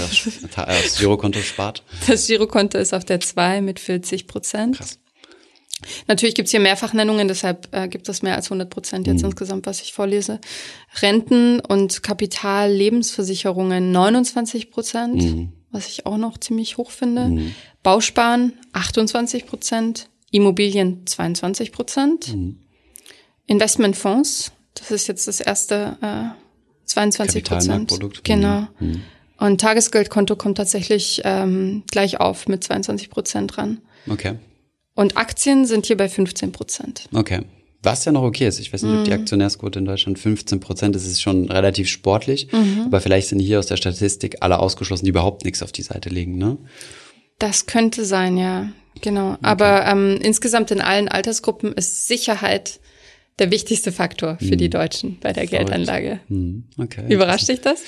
er 0.58 0.66
das 0.66 0.98
Girokonto 0.98 1.40
spart. 1.40 1.84
Das 2.08 2.28
Girokonto 2.28 2.78
ist 2.78 2.94
auf 2.94 3.06
der 3.06 3.20
zwei 3.20 3.62
mit 3.62 3.80
40 3.80 4.28
Prozent. 4.28 4.78
Krass. 4.78 5.01
Natürlich 6.08 6.36
gibt's 6.36 6.52
hier 6.52 6.60
Mehrfachnennungen, 6.60 7.28
deshalb 7.28 7.68
äh, 7.72 7.88
gibt 7.88 8.08
es 8.10 8.22
mehr 8.22 8.36
als 8.36 8.48
100 8.48 8.70
Prozent 8.70 9.08
jetzt 9.08 9.22
mhm. 9.22 9.30
insgesamt, 9.30 9.66
was 9.66 9.82
ich 9.82 9.94
vorlese. 9.94 10.40
Renten 11.02 11.60
und 11.60 12.04
Kapitallebensversicherungen 12.04 13.92
29 13.92 14.72
Prozent, 14.72 15.22
mhm. 15.22 15.54
was 15.72 15.88
ich 15.88 16.06
auch 16.06 16.18
noch 16.18 16.38
ziemlich 16.38 16.78
hoch 16.78 16.92
finde. 16.92 17.26
Mhm. 17.26 17.56
Bausparen 17.84 18.54
28 18.74 19.46
Prozent, 19.46 20.10
Immobilien 20.32 21.06
22 21.06 21.72
Prozent. 21.72 22.36
Mhm. 22.36 22.60
Investmentfonds, 23.48 24.52
das 24.76 24.92
ist 24.92 25.08
jetzt 25.08 25.28
das 25.28 25.42
erste 25.42 25.98
äh, 26.02 26.42
22 26.86 27.44
Prozent. 27.44 28.24
Genau. 28.24 28.68
Mhm. 28.80 29.02
Und 29.38 29.60
Tagesgeldkonto 29.60 30.36
kommt 30.36 30.58
tatsächlich 30.58 31.22
ähm, 31.24 31.84
gleich 31.90 32.20
auf 32.20 32.48
mit 32.48 32.64
22 32.64 33.10
Prozent 33.10 33.58
dran. 33.58 33.82
Okay. 34.08 34.36
Und 34.96 35.18
Aktien 35.18 35.66
sind 35.66 35.86
hier 35.86 35.98
bei 35.98 36.10
15 36.10 36.52
Prozent. 36.52 37.08
Okay. 37.14 37.42
Was 37.84 38.06
ja 38.06 38.12
noch 38.12 38.22
okay 38.22 38.48
ist. 38.48 38.60
Ich 38.60 38.72
weiß 38.72 38.84
nicht, 38.84 38.96
ob 38.96 39.04
die 39.06 39.12
mhm. 39.12 39.22
Aktionärsquote 39.22 39.80
in 39.80 39.86
Deutschland 39.86 40.20
15 40.20 40.60
Prozent 40.60 40.96
ist. 40.96 41.06
Das 41.06 41.12
ist 41.12 41.22
schon 41.22 41.50
relativ 41.50 41.90
sportlich. 41.90 42.52
Mhm. 42.52 42.84
Aber 42.86 43.02
vielleicht 43.02 43.30
sind 43.30 43.40
hier 43.40 43.58
aus 43.58 43.66
der 43.66 43.78
Statistik 43.78 44.38
alle 44.42 44.60
ausgeschlossen, 44.60 45.06
die 45.06 45.10
überhaupt 45.10 45.46
nichts 45.46 45.64
auf 45.64 45.72
die 45.72 45.82
Seite 45.82 46.10
legen, 46.10 46.38
ne? 46.38 46.58
Das 47.40 47.66
könnte 47.66 48.06
sein, 48.06 48.38
ja. 48.38 48.70
Genau. 49.02 49.32
Okay. 49.32 49.40
Aber 49.42 49.86
ähm, 49.88 50.20
insgesamt 50.22 50.70
in 50.70 50.80
allen 50.80 51.08
Altersgruppen 51.08 51.74
ist 51.74 52.08
Sicherheit 52.08 52.80
der 53.40 53.50
wichtigste 53.50 53.92
Faktor 53.92 54.38
für 54.38 54.54
mhm. 54.54 54.58
die 54.58 54.70
Deutschen 54.70 55.18
bei 55.20 55.34
der 55.34 55.48
Geldanlage. 55.48 56.20
Mhm. 56.28 56.66
Okay. 56.78 57.12
Überrascht 57.12 57.50
dich 57.50 57.62
das? 57.62 57.82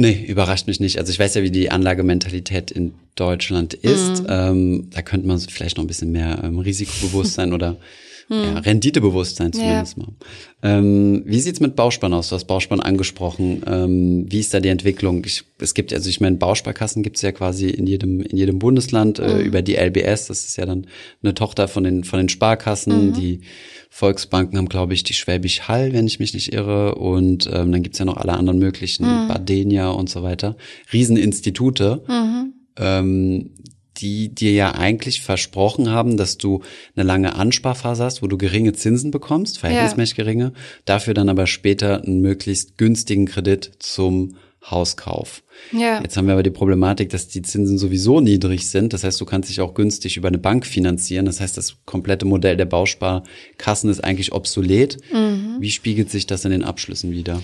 Nee, 0.00 0.24
überrascht 0.28 0.68
mich 0.68 0.78
nicht. 0.78 0.98
Also 0.98 1.10
ich 1.10 1.18
weiß 1.18 1.34
ja, 1.34 1.42
wie 1.42 1.50
die 1.50 1.72
Anlagementalität 1.72 2.70
in 2.70 2.94
Deutschland 3.16 3.74
ist. 3.74 4.22
Mhm. 4.22 4.26
Ähm, 4.28 4.90
da 4.94 5.02
könnte 5.02 5.26
man 5.26 5.40
vielleicht 5.40 5.76
noch 5.76 5.84
ein 5.84 5.88
bisschen 5.88 6.12
mehr 6.12 6.40
ähm, 6.44 6.60
Risikobewusstsein 6.60 7.52
oder 7.52 7.76
hm. 8.28 8.42
ja, 8.42 8.58
Renditebewusstsein 8.58 9.52
zumindest 9.52 9.96
ja. 9.96 10.02
mal. 10.02 10.12
Ähm, 10.60 11.22
wie 11.24 11.40
sieht's 11.40 11.60
mit 11.60 11.76
Bauspann 11.76 12.12
aus? 12.12 12.28
Du 12.28 12.34
hast 12.34 12.44
Bauspann 12.44 12.80
angesprochen. 12.80 13.62
Ähm, 13.66 14.26
wie 14.28 14.40
ist 14.40 14.52
da 14.52 14.60
die 14.60 14.68
Entwicklung? 14.68 15.24
Ich, 15.24 15.44
es 15.58 15.72
gibt, 15.72 15.94
also 15.94 16.10
ich 16.10 16.20
meine, 16.20 16.36
Bausparkassen 16.36 17.02
gibt's 17.02 17.22
ja 17.22 17.32
quasi 17.32 17.70
in 17.70 17.86
jedem, 17.86 18.20
in 18.20 18.36
jedem 18.36 18.58
Bundesland 18.58 19.18
äh, 19.18 19.34
mhm. 19.34 19.40
über 19.40 19.62
die 19.62 19.76
LBS. 19.76 20.26
Das 20.26 20.44
ist 20.44 20.56
ja 20.58 20.66
dann 20.66 20.86
eine 21.22 21.32
Tochter 21.34 21.68
von 21.68 21.84
den, 21.84 22.04
von 22.04 22.18
den 22.18 22.28
Sparkassen. 22.28 23.08
Mhm. 23.08 23.12
Die 23.14 23.40
Volksbanken 23.88 24.58
haben, 24.58 24.68
glaube 24.68 24.92
ich, 24.92 25.04
die 25.04 25.14
Schwäbisch 25.14 25.62
Hall, 25.62 25.94
wenn 25.94 26.06
ich 26.06 26.18
mich 26.18 26.34
nicht 26.34 26.52
irre. 26.52 26.96
Und 26.96 27.46
ähm, 27.46 27.72
dann 27.72 27.82
gibt's 27.82 27.98
ja 27.98 28.04
noch 28.04 28.18
alle 28.18 28.34
anderen 28.34 28.58
möglichen, 28.58 29.06
mhm. 29.06 29.28
Badenia 29.28 29.88
und 29.90 30.10
so 30.10 30.22
weiter. 30.22 30.56
Rieseninstitute. 30.92 32.02
Mhm. 32.06 32.52
Ähm, 32.76 33.50
die 33.98 34.34
dir 34.34 34.52
ja 34.52 34.74
eigentlich 34.74 35.22
versprochen 35.22 35.90
haben, 35.90 36.16
dass 36.16 36.38
du 36.38 36.62
eine 36.96 37.04
lange 37.04 37.34
Ansparphase 37.34 38.04
hast, 38.04 38.22
wo 38.22 38.26
du 38.26 38.38
geringe 38.38 38.72
Zinsen 38.72 39.10
bekommst, 39.10 39.58
verhältnismäßig 39.58 40.16
ja. 40.16 40.24
geringe, 40.24 40.52
dafür 40.84 41.14
dann 41.14 41.28
aber 41.28 41.46
später 41.46 42.02
einen 42.02 42.20
möglichst 42.20 42.78
günstigen 42.78 43.26
Kredit 43.26 43.72
zum 43.78 44.36
Hauskauf. 44.70 45.42
Ja. 45.72 46.00
Jetzt 46.02 46.16
haben 46.16 46.26
wir 46.26 46.34
aber 46.34 46.42
die 46.42 46.50
Problematik, 46.50 47.10
dass 47.10 47.28
die 47.28 47.42
Zinsen 47.42 47.78
sowieso 47.78 48.20
niedrig 48.20 48.68
sind. 48.68 48.92
Das 48.92 49.04
heißt, 49.04 49.20
du 49.20 49.24
kannst 49.24 49.48
dich 49.48 49.60
auch 49.60 49.74
günstig 49.74 50.16
über 50.16 50.28
eine 50.28 50.38
Bank 50.38 50.66
finanzieren. 50.66 51.26
Das 51.26 51.40
heißt, 51.40 51.56
das 51.56 51.76
komplette 51.84 52.26
Modell 52.26 52.56
der 52.56 52.66
Bausparkassen 52.66 53.90
ist 53.90 54.04
eigentlich 54.04 54.32
obsolet. 54.32 54.98
Mhm. 55.12 55.56
Wie 55.58 55.70
spiegelt 55.70 56.10
sich 56.10 56.26
das 56.26 56.44
in 56.44 56.50
den 56.50 56.64
Abschlüssen 56.64 57.10
wieder? 57.12 57.42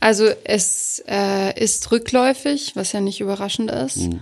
Also 0.00 0.26
es 0.44 1.02
äh, 1.08 1.58
ist 1.62 1.90
rückläufig, 1.90 2.72
was 2.74 2.92
ja 2.92 3.00
nicht 3.00 3.20
überraschend 3.20 3.70
ist. 3.70 3.98
Mhm. 3.98 4.20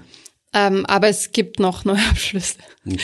Ähm, 0.55 0.87
aber 0.87 1.09
es 1.09 1.33
gibt 1.33 1.59
noch 1.59 1.85
neue 1.85 1.99
Abschlüsse. 2.11 2.57
Okay. 2.87 2.99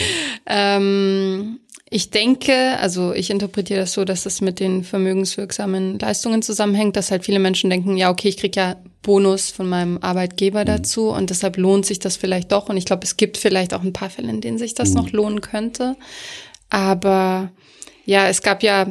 Ähm, 0.47 1.59
ich 1.93 2.11
denke, 2.11 2.79
also 2.79 3.13
ich 3.13 3.31
interpretiere 3.31 3.81
das 3.81 3.93
so, 3.93 4.05
dass 4.05 4.23
das 4.23 4.41
mit 4.41 4.61
den 4.61 4.85
vermögenswirksamen 4.85 5.99
Leistungen 5.99 6.41
zusammenhängt, 6.41 6.97
dass 6.97 7.11
halt 7.11 7.25
viele 7.25 7.41
Menschen 7.41 7.69
denken, 7.69 7.97
ja, 7.97 8.11
okay, 8.11 8.29
ich 8.29 8.37
krieg 8.37 8.55
ja 8.55 8.77
Bonus 9.03 9.51
von 9.51 9.69
meinem 9.69 9.99
Arbeitgeber 9.99 10.61
mhm. 10.61 10.67
dazu 10.67 11.11
und 11.11 11.31
deshalb 11.31 11.57
lohnt 11.57 11.85
sich 11.85 11.99
das 11.99 12.17
vielleicht 12.17 12.53
doch. 12.53 12.69
Und 12.69 12.77
ich 12.77 12.85
glaube, 12.85 13.03
es 13.03 13.17
gibt 13.17 13.39
vielleicht 13.39 13.75
auch 13.75 13.83
ein 13.83 13.93
paar 13.93 14.09
Fälle, 14.09 14.31
in 14.31 14.41
denen 14.41 14.59
sich 14.59 14.75
das 14.75 14.91
mhm. 14.91 14.95
noch 14.95 15.11
lohnen 15.11 15.41
könnte. 15.41 15.97
Aber 16.69 17.51
ja, 18.05 18.29
es 18.29 18.43
gab 18.43 18.63
ja, 18.63 18.87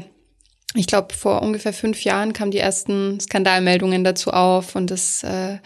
ich 0.75 0.87
glaube, 0.87 1.13
vor 1.13 1.41
ungefähr 1.41 1.71
fünf 1.71 2.03
Jahren 2.03 2.33
kamen 2.33 2.51
die 2.51 2.57
ersten 2.57 3.17
Skandalmeldungen 3.21 4.03
dazu 4.03 4.31
auf 4.31 4.75
und 4.75 4.91
das 4.91 5.23
äh, 5.23 5.59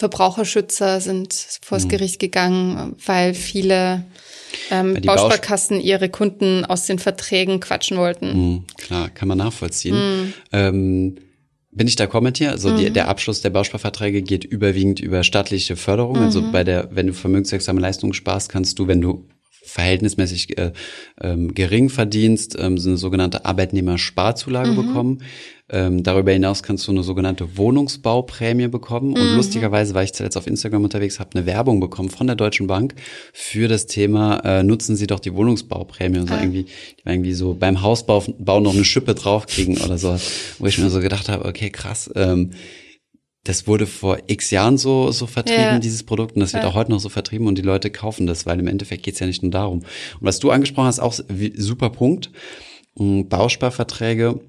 Verbraucherschützer 0.00 0.98
sind 1.02 1.34
vors 1.60 1.84
mhm. 1.84 1.88
Gericht 1.90 2.18
gegangen, 2.18 2.96
weil 3.04 3.34
viele 3.34 4.06
ähm, 4.70 4.94
Bausparkassen 4.94 5.78
ihre 5.78 6.08
Kunden 6.08 6.64
aus 6.64 6.86
den 6.86 6.98
Verträgen 6.98 7.60
quatschen 7.60 7.98
wollten. 7.98 8.28
Mhm, 8.32 8.64
klar, 8.78 9.10
kann 9.10 9.28
man 9.28 9.36
nachvollziehen. 9.36 9.94
Mhm. 9.94 10.32
Ähm, 10.52 11.16
bin 11.70 11.86
ich 11.86 11.96
da 11.96 12.06
kommentiert? 12.06 12.52
Also 12.52 12.74
die, 12.74 12.88
mhm. 12.88 12.94
der 12.94 13.08
Abschluss 13.08 13.42
der 13.42 13.50
Bausparverträge 13.50 14.22
geht 14.22 14.44
überwiegend 14.44 15.00
über 15.00 15.22
staatliche 15.22 15.76
Förderung. 15.76 16.16
Also 16.16 16.40
mhm. 16.40 16.50
bei 16.50 16.64
der, 16.64 16.88
wenn 16.92 17.06
du 17.06 17.12
vermögenswirksame 17.12 17.78
Leistungen 17.78 18.14
sparst, 18.14 18.48
kannst 18.48 18.78
du, 18.78 18.88
wenn 18.88 19.02
du 19.02 19.28
verhältnismäßig 19.70 20.58
äh, 20.58 20.72
ähm, 21.20 21.54
gering 21.54 21.88
verdienst, 21.88 22.56
ähm, 22.58 22.78
so 22.78 22.90
eine 22.90 22.98
sogenannte 22.98 23.44
Arbeitnehmersparzulage 23.44 24.72
mhm. 24.72 24.76
bekommen. 24.76 25.22
Ähm, 25.72 26.02
darüber 26.02 26.32
hinaus 26.32 26.64
kannst 26.64 26.86
du 26.88 26.90
eine 26.90 27.04
sogenannte 27.04 27.56
Wohnungsbauprämie 27.56 28.66
bekommen. 28.66 29.14
Und 29.16 29.30
mhm. 29.30 29.36
lustigerweise 29.36 29.94
war 29.94 30.02
ich 30.02 30.12
zuletzt 30.12 30.36
auf 30.36 30.48
Instagram 30.48 30.82
unterwegs, 30.82 31.20
habe 31.20 31.30
eine 31.34 31.46
Werbung 31.46 31.78
bekommen 31.78 32.10
von 32.10 32.26
der 32.26 32.34
Deutschen 32.34 32.66
Bank 32.66 32.94
für 33.32 33.68
das 33.68 33.86
Thema, 33.86 34.40
äh, 34.40 34.62
nutzen 34.64 34.96
Sie 34.96 35.06
doch 35.06 35.20
die 35.20 35.32
Wohnungsbauprämie. 35.32 36.18
Und 36.18 36.28
so 36.28 36.34
ah. 36.34 36.40
irgendwie, 36.40 36.66
irgendwie 37.04 37.34
so 37.34 37.54
beim 37.54 37.82
Hausbau 37.82 38.24
Bau 38.38 38.60
noch 38.60 38.74
eine 38.74 38.84
Schippe 38.84 39.14
draufkriegen 39.14 39.78
oder 39.78 39.96
so, 39.96 40.16
wo 40.58 40.66
ich 40.66 40.78
mir 40.78 40.90
so 40.90 41.00
gedacht 41.00 41.28
habe, 41.28 41.44
okay, 41.44 41.70
krass. 41.70 42.10
Ähm, 42.16 42.50
das 43.44 43.66
wurde 43.66 43.86
vor 43.86 44.18
x 44.26 44.50
Jahren 44.50 44.76
so, 44.76 45.12
so 45.12 45.26
vertrieben, 45.26 45.62
ja. 45.62 45.78
dieses 45.78 46.02
Produkt, 46.02 46.34
und 46.34 46.40
das 46.40 46.52
wird 46.52 46.62
ja. 46.64 46.68
auch 46.68 46.74
heute 46.74 46.90
noch 46.90 47.00
so 47.00 47.08
vertrieben 47.08 47.46
und 47.46 47.56
die 47.56 47.62
Leute 47.62 47.90
kaufen 47.90 48.26
das, 48.26 48.44
weil 48.46 48.60
im 48.60 48.66
Endeffekt 48.66 49.02
geht's 49.02 49.18
ja 49.20 49.26
nicht 49.26 49.42
nur 49.42 49.50
darum. 49.50 49.78
Und 49.78 49.86
was 50.20 50.38
du 50.40 50.50
angesprochen 50.50 50.86
hast, 50.86 51.00
auch 51.00 51.18
super 51.56 51.90
Punkt. 51.90 52.30
Bausparverträge 52.96 54.40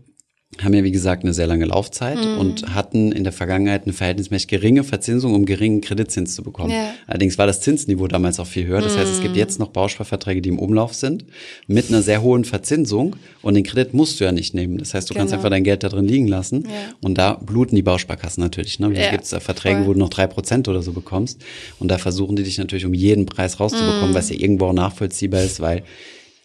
haben 0.59 0.73
ja 0.73 0.83
wie 0.83 0.91
gesagt 0.91 1.23
eine 1.23 1.33
sehr 1.33 1.47
lange 1.47 1.65
Laufzeit 1.65 2.17
mhm. 2.17 2.37
und 2.37 2.75
hatten 2.75 3.13
in 3.13 3.23
der 3.23 3.31
Vergangenheit 3.31 3.83
eine 3.83 3.93
verhältnismäßig 3.93 4.49
geringe 4.49 4.83
Verzinsung, 4.83 5.33
um 5.33 5.45
geringen 5.45 5.79
Kreditzins 5.79 6.35
zu 6.35 6.43
bekommen. 6.43 6.71
Ja. 6.71 6.93
Allerdings 7.07 7.37
war 7.37 7.47
das 7.47 7.61
Zinsniveau 7.61 8.07
damals 8.07 8.39
auch 8.39 8.47
viel 8.47 8.67
höher. 8.67 8.81
Das 8.81 8.95
mhm. 8.95 8.99
heißt, 8.99 9.11
es 9.13 9.21
gibt 9.21 9.33
mhm. 9.33 9.39
jetzt 9.39 9.59
noch 9.59 9.69
Bausparverträge, 9.69 10.41
die 10.41 10.49
im 10.49 10.59
Umlauf 10.59 10.93
sind, 10.93 11.25
mit 11.67 11.87
einer 11.87 12.01
sehr 12.01 12.21
hohen 12.21 12.43
Verzinsung 12.43 13.15
und 13.41 13.53
den 13.53 13.63
Kredit 13.63 13.93
musst 13.93 14.19
du 14.19 14.25
ja 14.25 14.33
nicht 14.33 14.53
nehmen. 14.53 14.77
Das 14.77 14.93
heißt, 14.93 15.09
du 15.09 15.13
genau. 15.13 15.21
kannst 15.21 15.33
einfach 15.33 15.49
dein 15.49 15.63
Geld 15.63 15.83
da 15.83 15.89
drin 15.89 16.05
liegen 16.05 16.27
lassen 16.27 16.65
ja. 16.67 16.93
und 17.01 17.17
da 17.17 17.35
bluten 17.35 17.77
die 17.77 17.81
Bausparkassen 17.81 18.43
natürlich. 18.43 18.77
Ne? 18.79 18.91
Da 18.91 19.01
ja, 19.01 19.11
gibt 19.11 19.23
es 19.23 19.29
Verträge, 19.29 19.77
voll. 19.77 19.87
wo 19.87 19.93
du 19.93 19.99
noch 19.99 20.09
drei 20.09 20.27
Prozent 20.27 20.67
oder 20.67 20.81
so 20.81 20.91
bekommst 20.91 21.41
und 21.79 21.87
da 21.87 21.97
versuchen 21.97 22.35
die 22.35 22.43
dich 22.43 22.57
natürlich 22.57 22.85
um 22.85 22.93
jeden 22.93 23.25
Preis 23.25 23.59
rauszubekommen, 23.59 24.11
mhm. 24.11 24.15
was 24.15 24.29
ja 24.29 24.35
irgendwo 24.35 24.65
auch 24.65 24.73
nachvollziehbar 24.73 25.41
ist, 25.41 25.61
weil 25.61 25.83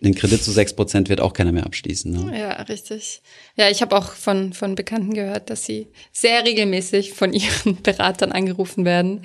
den 0.00 0.15
Kredit 0.15 0.43
zu 0.43 0.53
sechs 0.53 0.75
Prozent 0.75 1.09
wird 1.09 1.21
auch 1.21 1.33
keiner 1.33 1.53
mehr 1.53 1.65
abschließen. 1.65 2.12
Ne? 2.12 2.38
Ja, 2.38 2.62
richtig. 2.62 3.23
Ja, 3.57 3.71
ich 3.71 3.81
habe 3.81 3.97
auch 3.97 4.12
von, 4.12 4.53
von 4.53 4.75
Bekannten 4.75 5.15
gehört, 5.15 5.49
dass 5.49 5.65
sie 5.65 5.88
sehr 6.12 6.45
regelmäßig 6.45 7.15
von 7.15 7.33
ihren 7.35 7.83
Beratern 7.83 8.33
angerufen 8.33 8.85
werden 8.85 9.23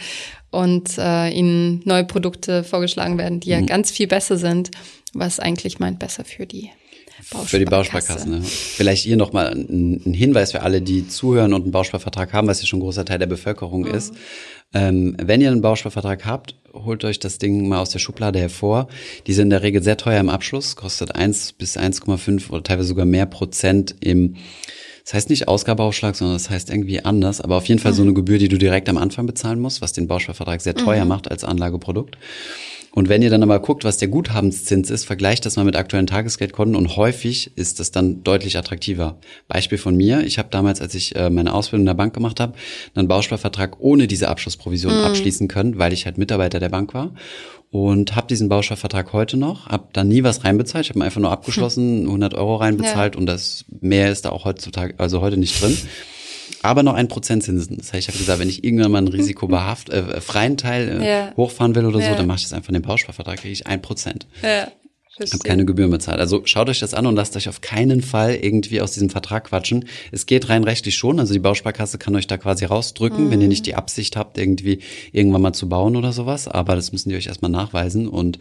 und 0.50 0.98
äh, 0.98 1.30
ihnen 1.30 1.82
neue 1.86 2.06
Produkte 2.06 2.64
vorgeschlagen 2.64 3.18
werden, 3.18 3.40
die 3.40 3.50
ja 3.50 3.60
mhm. 3.60 3.66
ganz 3.66 3.92
viel 3.92 4.08
besser 4.08 4.38
sind, 4.38 4.72
was 5.14 5.40
eigentlich 5.40 5.80
meint 5.80 6.00
besser 6.00 6.24
für 6.24 6.46
die 6.46 6.70
für 7.22 7.60
die 7.60 7.66
Bausparkassen. 7.66 8.32
Ne? 8.32 8.42
Vielleicht 8.44 9.04
hier 9.04 9.18
nochmal 9.18 9.48
ein, 9.48 10.02
ein 10.06 10.14
Hinweis 10.14 10.52
für 10.52 10.62
alle, 10.62 10.82
die 10.82 11.08
zuhören 11.08 11.54
und 11.54 11.64
einen 11.64 11.72
Bausparvertrag 11.72 12.34
haben, 12.34 12.48
was 12.48 12.62
ja 12.62 12.68
schon 12.68 12.80
ein 12.80 12.84
großer 12.84 13.06
Teil 13.06 13.20
der 13.20 13.28
Bevölkerung 13.28 13.82
mhm. 13.82 13.94
ist. 13.94 14.14
Ähm, 14.74 15.16
wenn 15.22 15.42
ihr 15.42 15.52
einen 15.52 15.62
Bausparvertrag 15.62 16.26
habt, 16.26 16.56
holt 16.74 17.04
euch 17.04 17.20
das 17.20 17.38
Ding 17.38 17.68
mal 17.68 17.80
aus 17.80 17.90
der 17.90 18.00
Schublade 18.00 18.40
hervor. 18.40 18.88
Die 19.28 19.34
sind 19.34 19.44
in 19.44 19.50
der 19.52 19.64
Regel 19.64 19.84
sehr 19.84 19.98
teuer 19.98 20.20
im 20.20 20.30
Abschluss, 20.30 20.76
kostet 20.76 21.16
1 21.16 21.54
bis 21.54 21.78
1,5 21.78 22.50
oder 22.50 22.64
teilweise 22.64 22.88
sogar 22.88 23.06
mehr 23.06 23.26
Prozent 23.26 23.96
im 24.00 24.36
das 25.04 25.14
heißt 25.14 25.30
nicht 25.30 25.48
Ausgabeaufschlag, 25.48 26.16
sondern 26.16 26.36
das 26.36 26.50
heißt 26.50 26.70
irgendwie 26.70 27.04
anders, 27.04 27.42
aber 27.42 27.58
auf 27.58 27.66
jeden 27.66 27.80
Fall 27.80 27.92
mhm. 27.92 27.96
so 27.96 28.02
eine 28.04 28.14
Gebühr, 28.14 28.38
die 28.38 28.48
du 28.48 28.58
direkt 28.58 28.90
am 28.90 28.98
Anfang 28.98 29.26
bezahlen 29.26 29.60
musst, 29.60 29.82
was 29.82 29.94
den 29.94 30.08
Bausparvertrag 30.08 30.62
sehr 30.62 30.76
teuer 30.76 31.04
mhm. 31.04 31.10
macht 31.10 31.32
als 31.32 31.44
Anlageprodukt. 31.44 32.18
Und 32.94 33.08
wenn 33.08 33.22
ihr 33.22 33.30
dann 33.30 33.42
aber 33.42 33.60
guckt, 33.60 33.86
was 33.86 33.98
der 33.98 34.10
Guthabenszins 34.10 34.90
ist, 34.90 35.06
vergleicht 35.06 35.46
das 35.46 35.56
mal 35.56 35.64
mit 35.64 35.78
aktuellen 35.78 36.08
Tagesgeldkonten 36.08 36.76
und 36.76 36.98
häufig 36.98 37.52
ist 37.56 37.80
das 37.80 37.92
dann 37.92 38.22
deutlich 38.24 38.58
attraktiver. 38.58 39.18
Beispiel 39.48 39.78
von 39.78 39.96
mir, 39.96 40.26
ich 40.26 40.38
habe 40.38 40.50
damals, 40.52 40.82
als 40.82 40.94
ich 40.94 41.16
äh, 41.16 41.30
meine 41.30 41.54
Ausbildung 41.54 41.84
in 41.84 41.86
der 41.86 41.94
Bank 41.94 42.14
gemacht 42.14 42.42
habe, 42.42 42.54
einen 42.94 43.08
Bausparvertrag 43.08 43.78
ohne 43.80 44.08
diese 44.08 44.28
Abschlussprovision 44.28 44.94
mhm. 44.94 45.06
abschließen 45.06 45.48
können, 45.48 45.78
weil 45.80 45.94
ich 45.94 46.06
halt 46.06 46.18
Mitarbeiter 46.18 46.60
der 46.60 46.70
Bank 46.70 46.94
war 46.94 47.14
und 47.72 48.16
habe 48.16 48.28
diesen 48.28 48.50
Bausparvertrag 48.50 49.14
heute 49.14 49.38
noch, 49.38 49.68
habe 49.68 49.88
da 49.94 50.04
nie 50.04 50.24
was 50.24 50.44
reinbezahlt, 50.44 50.86
ich 50.86 50.90
habe 50.90 51.04
einfach 51.04 51.22
nur 51.22 51.32
abgeschlossen, 51.32 52.02
100 52.06 52.34
Euro 52.36 52.58
reinbezahlt 52.58 53.16
ja. 53.16 53.20
und 53.20 53.26
das 53.26 53.66
mehr 53.82 54.12
ist 54.12 54.26
da 54.26 54.30
auch 54.30 54.46
heutzutage, 54.46 54.94
also 54.98 55.22
heute 55.22 55.38
nicht 55.38 55.62
drin 55.62 55.78
aber 56.62 56.84
noch 56.84 56.94
ein 56.94 57.08
Prozent 57.08 57.44
Zinsen. 57.44 57.78
Das 57.78 57.94
heißt, 57.94 58.08
ich 58.08 58.08
habe 58.08 58.18
gesagt, 58.18 58.40
wenn 58.40 58.50
ich 58.50 58.64
irgendwann 58.64 58.92
mal 58.92 58.98
einen 59.00 59.08
risikobehaft 59.08 59.90
äh, 59.90 60.22
freien 60.22 60.58
Teil 60.58 61.02
äh, 61.02 61.08
ja. 61.08 61.34
hochfahren 61.36 61.76
will 61.76 61.86
oder 61.86 62.00
ja. 62.00 62.10
so, 62.10 62.16
dann 62.16 62.28
mache 62.28 62.38
ich 62.38 62.44
das 62.44 62.54
einfach 62.54 62.70
in 62.70 62.74
den 62.74 62.84
Bausparvertrag, 62.84 63.40
kriege 63.40 63.54
ich 63.54 63.68
ein 63.68 63.82
Prozent. 63.82 64.28
Ja. 64.42 64.68
Ich 65.24 65.34
habe 65.34 65.44
keine 65.44 65.66
Gebühren 65.66 65.92
bezahlt. 65.92 66.20
Also 66.20 66.42
schaut 66.46 66.70
euch 66.70 66.80
das 66.80 66.94
an 66.94 67.06
und 67.06 67.16
lasst 67.16 67.36
euch 67.36 67.50
auf 67.50 67.62
keinen 67.62 68.02
Fall 68.02 68.36
irgendwie 68.36 68.82
aus 68.82 68.92
diesem 68.92 69.10
Vertrag 69.10 69.46
quatschen. 69.46 69.86
Es 70.12 70.26
geht 70.26 70.50
rein 70.50 70.64
rechtlich 70.64 70.96
schon. 70.96 71.20
Also 71.20 71.34
die 71.34 71.40
Bausparkasse 71.40 71.98
kann 71.98 72.16
euch 72.16 72.28
da 72.28 72.38
quasi 72.38 72.66
rausdrücken, 72.66 73.26
mhm. 73.26 73.32
wenn 73.32 73.42
ihr 73.42 73.48
nicht 73.48 73.66
die 73.66 73.76
Absicht 73.76 74.16
habt, 74.16 74.38
irgendwie 74.38 74.80
irgendwann 75.12 75.42
mal 75.42 75.54
zu 75.54 75.70
bauen 75.70 75.96
oder 75.96 76.14
sowas. 76.14 76.48
Aber 76.48 76.76
das 76.76 76.92
müssen 76.92 77.10
die 77.10 77.16
euch 77.16 77.28
erstmal 77.28 77.52
nachweisen 77.52 78.08
und 78.08 78.40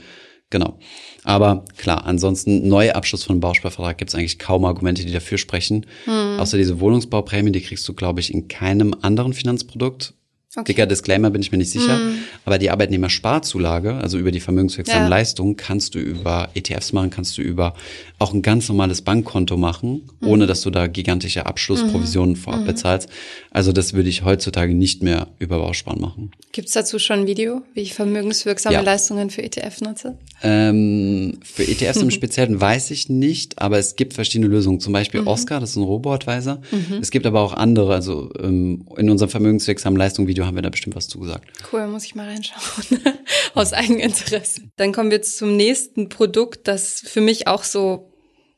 Genau. 0.51 0.81
Aber 1.23 1.65
klar, 1.77 2.07
ansonsten 2.07 2.67
Neuabschluss 2.67 3.23
von 3.23 3.39
Bausparvertrag 3.39 3.97
gibt 3.99 4.11
es 4.11 4.17
eigentlich 4.17 4.41
kaum 4.41 4.65
Argumente, 4.65 5.05
die 5.05 5.13
dafür 5.13 5.39
sprechen. 5.39 5.87
Hm. 6.05 6.41
Außer 6.41 6.59
diese 6.59 6.81
Wohnungsbauprämie, 6.81 7.53
die 7.53 7.61
kriegst 7.61 7.89
du, 7.89 7.95
glaube 7.95 8.19
ich, 8.19 8.35
in 8.35 8.49
keinem 8.49 8.95
anderen 9.01 9.33
Finanzprodukt. 9.33 10.15
Okay. 10.57 10.65
Dicker 10.65 10.87
Disclaimer 10.87 11.31
bin 11.31 11.43
ich 11.43 11.53
mir 11.53 11.59
nicht 11.59 11.71
sicher. 11.71 11.97
Mm. 11.97 12.19
Aber 12.45 12.59
die 12.59 12.71
Arbeitnehmersparzulage, 12.71 13.95
also 13.95 14.19
über 14.19 14.33
die 14.33 14.41
vermögenswirksame 14.41 15.03
ja. 15.03 15.09
Leistung, 15.09 15.55
kannst 15.55 15.95
du 15.95 16.01
über 16.01 16.49
ETFs 16.55 16.93
machen, 16.93 17.11
kannst 17.11 17.39
du 17.39 17.43
über 17.43 17.75
auch 18.19 18.35
ein 18.35 18.43
ganz 18.43 18.69
normales 18.69 19.03
Bankkonto 19.03 19.57
machen, 19.57 20.09
mm. 20.19 20.27
ohne 20.27 20.49
dass 20.49 20.63
du 20.63 20.71
da 20.71 20.89
gigantische 20.89 21.47
Abschlussprovisionen 21.47 22.33
mm. 22.33 22.37
vorab 22.37 22.61
mhm. 22.63 22.67
bezahlst. 22.67 23.09
Also 23.53 23.71
das 23.71 23.93
würde 23.93 24.09
ich 24.09 24.25
heutzutage 24.25 24.75
nicht 24.75 25.05
mehr 25.05 25.29
über 25.39 25.59
Bausparen 25.59 26.01
machen. 26.01 26.33
Gibt's 26.51 26.73
dazu 26.73 26.99
schon 26.99 27.21
ein 27.21 27.27
Video, 27.29 27.63
wie 27.75 27.83
ich 27.83 27.95
vermögenswirksame 27.95 28.75
ja. 28.75 28.81
Leistungen 28.81 29.31
für 29.31 29.45
ETF 29.45 29.83
nutze? 29.83 30.19
Ähm, 30.43 31.39
für 31.45 31.63
ETFs 31.63 32.03
im 32.03 32.11
Speziellen 32.11 32.61
weiß 32.61 32.91
ich 32.91 33.09
nicht, 33.09 33.63
aber 33.63 33.79
es 33.79 33.95
gibt 33.95 34.15
verschiedene 34.15 34.49
Lösungen. 34.49 34.81
Zum 34.81 34.93
Beispiel 34.93 35.21
mhm. 35.21 35.29
Oscar, 35.29 35.61
das 35.61 35.71
ist 35.71 35.77
ein 35.77 35.85
Robo-Advisor. 35.85 36.61
Mhm. 36.73 36.99
Es 37.01 37.13
gibt 37.13 37.25
aber 37.27 37.41
auch 37.41 37.53
andere, 37.53 37.95
also 37.95 38.33
ähm, 38.43 38.85
in 38.97 39.09
unserem 39.11 39.31
vermögenswirksamen 39.31 39.97
Leistung-Video 39.97 40.40
Video 40.41 40.47
haben 40.47 40.55
wir 40.55 40.63
da 40.63 40.71
bestimmt 40.71 40.97
was 40.97 41.09
zugesagt. 41.09 41.53
Cool, 41.71 41.87
muss 41.87 42.05
ich 42.05 42.15
mal 42.15 42.27
reinschauen. 42.27 43.01
Aus 43.55 43.75
Eigeninteresse. 43.75 44.63
Dann 44.77 44.93
kommen 44.93 45.11
wir 45.11 45.21
zum 45.21 45.55
nächsten 45.55 46.09
Produkt, 46.09 46.67
das 46.67 47.01
für 47.01 47.21
mich 47.21 47.47
auch 47.47 47.63
so, 47.63 48.11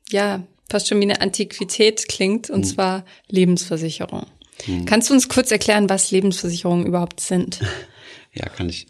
ja, 0.09 0.47
fast 0.71 0.87
schon 0.89 1.01
wie 1.01 1.05
eine 1.05 1.21
Antiquität 1.21 2.09
klingt, 2.09 2.51
und 2.51 2.61
mhm. 2.61 2.65
zwar 2.65 3.05
Lebensversicherung. 3.29 4.27
Mhm. 4.67 4.85
Kannst 4.85 5.11
du 5.11 5.15
uns 5.15 5.29
kurz 5.29 5.51
erklären, 5.51 5.89
was 5.89 6.13
Lebensversicherungen 6.13 6.87
überhaupt 6.87 7.21
sind? 7.21 7.61
Ja, 8.35 8.49
kann 8.49 8.71
ich. 8.71 8.87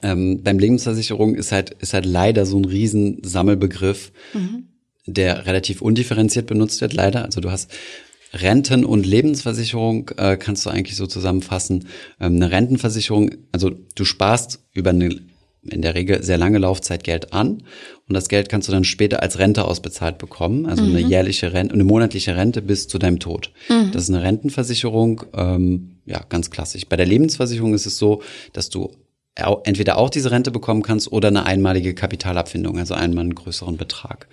Ähm, 0.00 0.42
beim 0.42 0.58
Lebensversicherung 0.58 1.34
ist 1.34 1.52
halt, 1.52 1.68
ist 1.80 1.92
halt 1.92 2.06
leider 2.06 2.46
so 2.46 2.56
ein 2.56 2.64
Riesensammelbegriff, 2.64 4.10
mhm. 4.32 4.68
der 5.04 5.44
relativ 5.44 5.82
undifferenziert 5.82 6.46
benutzt 6.46 6.80
wird, 6.80 6.94
leider. 6.94 7.26
Also 7.26 7.42
du 7.42 7.50
hast 7.50 7.70
Renten- 8.34 8.84
und 8.84 9.06
Lebensversicherung 9.06 10.10
äh, 10.16 10.36
kannst 10.36 10.66
du 10.66 10.70
eigentlich 10.70 10.96
so 10.96 11.06
zusammenfassen. 11.06 11.88
Ähm, 12.20 12.36
eine 12.36 12.50
Rentenversicherung, 12.50 13.30
also 13.52 13.70
du 13.70 14.04
sparst 14.04 14.60
über 14.72 14.90
eine 14.90 15.20
in 15.70 15.82
der 15.82 15.94
Regel 15.94 16.22
sehr 16.22 16.36
lange 16.36 16.58
Laufzeit 16.58 17.04
Geld 17.04 17.32
an 17.32 17.62
und 18.06 18.14
das 18.14 18.28
Geld 18.28 18.48
kannst 18.48 18.68
du 18.68 18.72
dann 18.72 18.84
später 18.84 19.22
als 19.22 19.38
Rente 19.38 19.64
ausbezahlt 19.64 20.18
bekommen, 20.18 20.66
also 20.66 20.82
mhm. 20.82 20.90
eine 20.90 21.00
jährliche 21.00 21.52
Rente, 21.52 21.72
eine 21.72 21.84
monatliche 21.84 22.36
Rente 22.36 22.60
bis 22.60 22.86
zu 22.86 22.98
deinem 22.98 23.18
Tod. 23.18 23.50
Mhm. 23.70 23.90
Das 23.92 24.02
ist 24.02 24.10
eine 24.10 24.22
Rentenversicherung, 24.22 25.24
ähm, 25.34 26.00
ja 26.04 26.22
ganz 26.28 26.50
klassisch. 26.50 26.86
Bei 26.86 26.96
der 26.96 27.06
Lebensversicherung 27.06 27.72
ist 27.72 27.86
es 27.86 27.96
so, 27.96 28.22
dass 28.52 28.68
du 28.68 28.90
entweder 29.64 29.96
auch 29.96 30.10
diese 30.10 30.30
Rente 30.30 30.50
bekommen 30.50 30.82
kannst 30.82 31.10
oder 31.10 31.28
eine 31.28 31.44
einmalige 31.44 31.94
Kapitalabfindung, 31.94 32.78
also 32.78 32.94
einmal 32.94 33.24
einen 33.24 33.34
größeren 33.34 33.76
Betrag. 33.76 34.28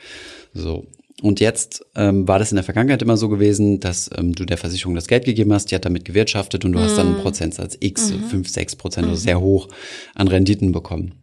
So. 0.53 0.85
Und 1.21 1.39
jetzt 1.39 1.85
ähm, 1.95 2.27
war 2.27 2.39
das 2.39 2.51
in 2.51 2.55
der 2.55 2.63
Vergangenheit 2.63 3.01
immer 3.01 3.17
so 3.17 3.29
gewesen, 3.29 3.79
dass 3.79 4.09
ähm, 4.17 4.33
du 4.33 4.45
der 4.45 4.57
Versicherung 4.57 4.95
das 4.95 5.07
Geld 5.07 5.25
gegeben 5.25 5.53
hast, 5.53 5.71
die 5.71 5.75
hat 5.75 5.85
damit 5.85 6.05
gewirtschaftet 6.05 6.65
und 6.65 6.71
du 6.71 6.79
mhm. 6.79 6.83
hast 6.83 6.97
dann 6.97 7.07
einen 7.07 7.17
mhm. 7.17 7.21
Prozentsatz 7.21 7.77
X, 7.79 8.11
mhm. 8.11 8.23
5, 8.23 8.49
6 8.49 8.75
Prozent, 8.77 9.07
also 9.07 9.19
sehr 9.19 9.39
hoch 9.39 9.67
an 10.15 10.27
Renditen 10.27 10.71
bekommen. 10.71 11.21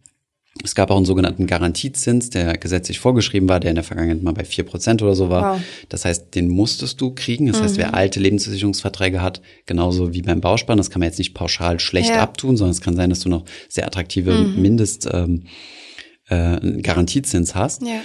Es 0.63 0.75
gab 0.75 0.91
auch 0.91 0.97
einen 0.97 1.05
sogenannten 1.05 1.47
Garantiezins, 1.47 2.31
der 2.31 2.57
gesetzlich 2.57 2.99
vorgeschrieben 2.99 3.47
war, 3.47 3.59
der 3.59 3.71
in 3.71 3.75
der 3.75 3.83
Vergangenheit 3.83 4.23
mal 4.23 4.33
bei 4.33 4.43
vier 4.43 4.65
Prozent 4.65 5.01
oder 5.01 5.15
so 5.15 5.29
war. 5.29 5.55
Wow. 5.55 5.61
Das 5.87 6.05
heißt, 6.05 6.35
den 6.35 6.49
musstest 6.49 6.99
du 6.99 7.13
kriegen. 7.13 7.47
Das 7.47 7.59
mhm. 7.59 7.63
heißt, 7.63 7.77
wer 7.77 7.87
mhm. 7.89 7.93
alte 7.93 8.19
Lebensversicherungsverträge 8.19 9.21
hat, 9.21 9.41
genauso 9.65 10.13
wie 10.13 10.21
beim 10.21 10.41
Bausparen, 10.41 10.77
das 10.77 10.89
kann 10.89 10.99
man 10.99 11.07
jetzt 11.07 11.19
nicht 11.19 11.33
pauschal 11.33 11.79
schlecht 11.79 12.09
ja. 12.09 12.21
abtun, 12.21 12.57
sondern 12.57 12.71
es 12.71 12.81
kann 12.81 12.95
sein, 12.95 13.09
dass 13.09 13.21
du 13.21 13.29
noch 13.29 13.45
sehr 13.69 13.87
attraktive 13.87 14.33
mhm. 14.33 14.61
Mindest 14.61 15.07
ähm, 15.11 15.43
äh, 16.27 16.81
Garantiezins 16.81 17.55
hast. 17.55 17.83
Ja. 17.83 18.01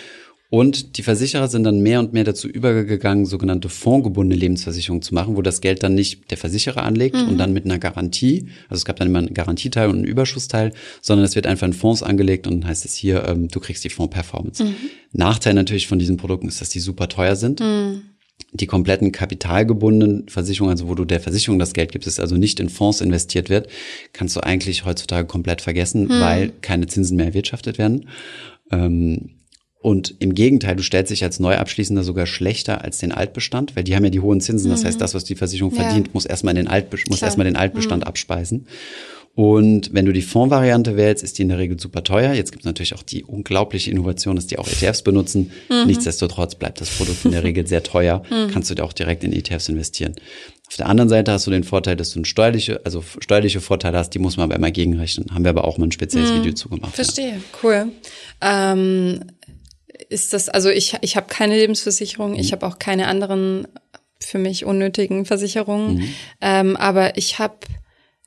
Und 0.50 0.98
die 0.98 1.02
Versicherer 1.02 1.48
sind 1.48 1.64
dann 1.64 1.80
mehr 1.80 1.98
und 1.98 2.12
mehr 2.12 2.22
dazu 2.22 2.46
übergegangen, 2.48 3.26
sogenannte 3.26 3.68
fondgebundene 3.68 4.38
Lebensversicherungen 4.38 5.02
zu 5.02 5.14
machen, 5.14 5.36
wo 5.36 5.42
das 5.42 5.60
Geld 5.60 5.82
dann 5.82 5.94
nicht 5.94 6.30
der 6.30 6.38
Versicherer 6.38 6.84
anlegt 6.84 7.16
mhm. 7.16 7.28
und 7.28 7.38
dann 7.38 7.52
mit 7.52 7.64
einer 7.64 7.78
Garantie, 7.78 8.48
also 8.68 8.80
es 8.80 8.84
gab 8.84 8.96
dann 8.96 9.08
immer 9.08 9.18
einen 9.18 9.34
Garantieteil 9.34 9.88
und 9.88 9.96
einen 9.96 10.04
Überschussteil, 10.04 10.72
sondern 11.00 11.24
es 11.24 11.34
wird 11.34 11.46
einfach 11.46 11.66
in 11.66 11.72
Fonds 11.72 12.02
angelegt 12.02 12.46
und 12.46 12.60
dann 12.60 12.68
heißt 12.68 12.84
es 12.84 12.94
hier, 12.94 13.26
ähm, 13.26 13.48
du 13.48 13.58
kriegst 13.58 13.82
die 13.84 13.90
Fonds-Performance. 13.90 14.64
Mhm. 14.64 14.74
Nachteil 15.12 15.54
natürlich 15.54 15.88
von 15.88 15.98
diesen 15.98 16.18
Produkten 16.18 16.46
ist, 16.46 16.60
dass 16.60 16.68
die 16.68 16.80
super 16.80 17.08
teuer 17.08 17.36
sind. 17.36 17.60
Mhm. 17.60 18.02
Die 18.52 18.66
kompletten 18.66 19.10
kapitalgebundenen 19.10 20.28
Versicherungen, 20.28 20.72
also 20.72 20.88
wo 20.88 20.94
du 20.94 21.04
der 21.04 21.20
Versicherung 21.20 21.58
das 21.58 21.72
Geld 21.72 21.90
gibst, 21.90 22.06
ist 22.06 22.20
also 22.20 22.36
nicht 22.36 22.60
in 22.60 22.68
Fonds 22.68 23.00
investiert 23.00 23.48
wird, 23.48 23.68
kannst 24.12 24.36
du 24.36 24.40
eigentlich 24.40 24.84
heutzutage 24.84 25.26
komplett 25.26 25.62
vergessen, 25.62 26.04
mhm. 26.04 26.20
weil 26.20 26.52
keine 26.60 26.86
Zinsen 26.86 27.16
mehr 27.16 27.26
erwirtschaftet 27.26 27.78
werden. 27.78 28.08
Ähm, 28.70 29.30
und 29.84 30.14
im 30.18 30.34
Gegenteil, 30.34 30.76
du 30.76 30.82
stellst 30.82 31.10
dich 31.10 31.22
als 31.24 31.40
Neuabschließender 31.40 32.04
sogar 32.04 32.24
schlechter 32.24 32.82
als 32.82 32.96
den 32.96 33.12
Altbestand, 33.12 33.76
weil 33.76 33.84
die 33.84 33.94
haben 33.94 34.04
ja 34.04 34.08
die 34.08 34.20
hohen 34.20 34.40
Zinsen. 34.40 34.70
Das 34.70 34.80
mhm. 34.80 34.86
heißt, 34.86 34.98
das, 34.98 35.12
was 35.12 35.24
die 35.24 35.34
Versicherung 35.34 35.74
ja. 35.74 35.82
verdient, 35.82 36.14
muss 36.14 36.24
erstmal 36.24 36.54
den, 36.54 36.68
Altbe 36.68 36.96
muss 37.10 37.20
erstmal 37.20 37.44
den 37.44 37.54
Altbestand 37.54 38.02
mhm. 38.02 38.08
abspeisen. 38.08 38.66
Und 39.34 39.92
wenn 39.92 40.06
du 40.06 40.12
die 40.14 40.22
Fondsvariante 40.22 40.96
wählst, 40.96 41.22
ist 41.22 41.36
die 41.36 41.42
in 41.42 41.50
der 41.50 41.58
Regel 41.58 41.78
super 41.78 42.02
teuer. 42.02 42.32
Jetzt 42.32 42.50
gibt 42.50 42.62
es 42.62 42.64
natürlich 42.64 42.94
auch 42.94 43.02
die 43.02 43.24
unglaubliche 43.24 43.90
Innovation, 43.90 44.36
dass 44.36 44.46
die 44.46 44.58
auch 44.58 44.66
ETFs 44.66 45.02
benutzen. 45.02 45.50
Mhm. 45.68 45.84
Nichtsdestotrotz 45.86 46.54
bleibt 46.54 46.80
das 46.80 46.88
Produkt 46.88 47.22
in 47.26 47.32
der 47.32 47.44
Regel 47.44 47.66
sehr 47.66 47.82
teuer. 47.82 48.22
Mhm. 48.30 48.52
Kannst 48.52 48.70
du 48.70 48.74
dir 48.74 48.84
auch 48.84 48.94
direkt 48.94 49.22
in 49.22 49.34
ETFs 49.34 49.68
investieren. 49.68 50.14
Auf 50.66 50.78
der 50.78 50.86
anderen 50.88 51.10
Seite 51.10 51.30
hast 51.30 51.46
du 51.46 51.50
den 51.50 51.62
Vorteil, 51.62 51.96
dass 51.96 52.10
du 52.12 52.20
ein 52.20 52.24
steuerliche, 52.24 52.80
also 52.86 53.04
steuerliche 53.20 53.60
Vorteile 53.60 53.98
hast, 53.98 54.10
die 54.10 54.18
muss 54.18 54.38
man 54.38 54.44
aber 54.44 54.56
immer 54.56 54.70
gegenrechnen. 54.70 55.26
Haben 55.34 55.44
wir 55.44 55.50
aber 55.50 55.64
auch 55.64 55.76
mal 55.76 55.88
ein 55.88 55.92
spezielles 55.92 56.30
mhm. 56.30 56.36
Video 56.36 56.54
zugemacht. 56.54 56.94
Verstehe, 56.94 57.32
ja. 57.32 57.40
cool. 57.62 57.88
Ähm, 58.40 59.20
ist 60.14 60.32
das, 60.32 60.48
also 60.48 60.70
ich, 60.70 60.96
ich 61.02 61.16
habe 61.16 61.26
keine 61.28 61.56
Lebensversicherung, 61.56 62.32
mhm. 62.32 62.38
ich 62.38 62.52
habe 62.52 62.66
auch 62.66 62.78
keine 62.78 63.08
anderen 63.08 63.68
für 64.20 64.38
mich 64.38 64.64
unnötigen 64.64 65.26
Versicherungen, 65.26 65.96
mhm. 65.96 66.14
ähm, 66.40 66.76
aber 66.76 67.18
ich 67.18 67.38
habe 67.38 67.58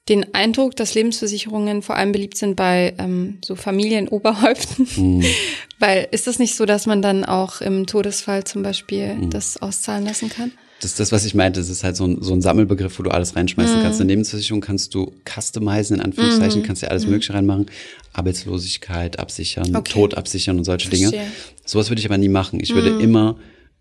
den 0.10 0.34
Eindruck, 0.34 0.76
dass 0.76 0.94
Lebensversicherungen 0.94 1.82
vor 1.82 1.96
allem 1.96 2.12
beliebt 2.12 2.38
sind 2.38 2.56
bei 2.56 2.94
ähm, 2.98 3.40
so 3.44 3.56
Familienoberhäupten. 3.56 4.88
Mhm. 4.96 5.26
Weil 5.80 6.08
ist 6.12 6.28
das 6.28 6.40
nicht 6.40 6.56
so, 6.56 6.66
dass 6.66 6.86
man 6.86 7.02
dann 7.02 7.26
auch 7.26 7.62
im 7.62 7.88
Todesfall 7.88 8.44
zum 8.44 8.64
Beispiel 8.64 9.16
mhm. 9.16 9.30
das 9.30 9.58
auszahlen 9.62 10.06
lassen 10.06 10.30
kann? 10.30 10.52
Das 10.82 10.92
ist 10.92 11.00
das, 11.00 11.12
was 11.12 11.26
ich 11.26 11.34
meinte. 11.34 11.60
Das 11.60 11.70
ist 11.70 11.84
halt 11.84 11.96
so 11.96 12.06
ein, 12.06 12.22
so 12.22 12.34
ein 12.34 12.42
Sammelbegriff, 12.42 13.00
wo 13.00 13.04
du 13.04 13.10
alles 13.10 13.36
reinschmeißen 13.36 13.80
mhm. 13.80 13.84
kannst. 13.84 14.00
Eine 14.00 14.10
Lebensversicherung 14.10 14.62
kannst 14.62 14.94
du 14.94 15.12
customizen, 15.26 15.96
in 15.96 16.02
Anführungszeichen, 16.02 16.62
mhm. 16.62 16.66
kannst 16.66 16.84
ja 16.84 16.90
alles 16.90 17.06
mhm. 17.06 17.12
Mögliche 17.12 17.34
reinmachen. 17.34 17.66
Arbeitslosigkeit 18.14 19.20
absichern, 19.20 19.76
okay. 19.76 19.94
Tod 19.94 20.16
absichern 20.16 20.58
und 20.58 20.64
solche 20.66 20.88
Verstehe. 20.88 21.12
Dinge. 21.12 21.32
Sowas 21.66 21.90
würde 21.90 22.00
ich 22.00 22.06
aber 22.06 22.18
nie 22.18 22.30
machen. 22.30 22.60
Ich 22.60 22.74
würde 22.74 22.92
mhm. 22.92 23.00
immer 23.00 23.38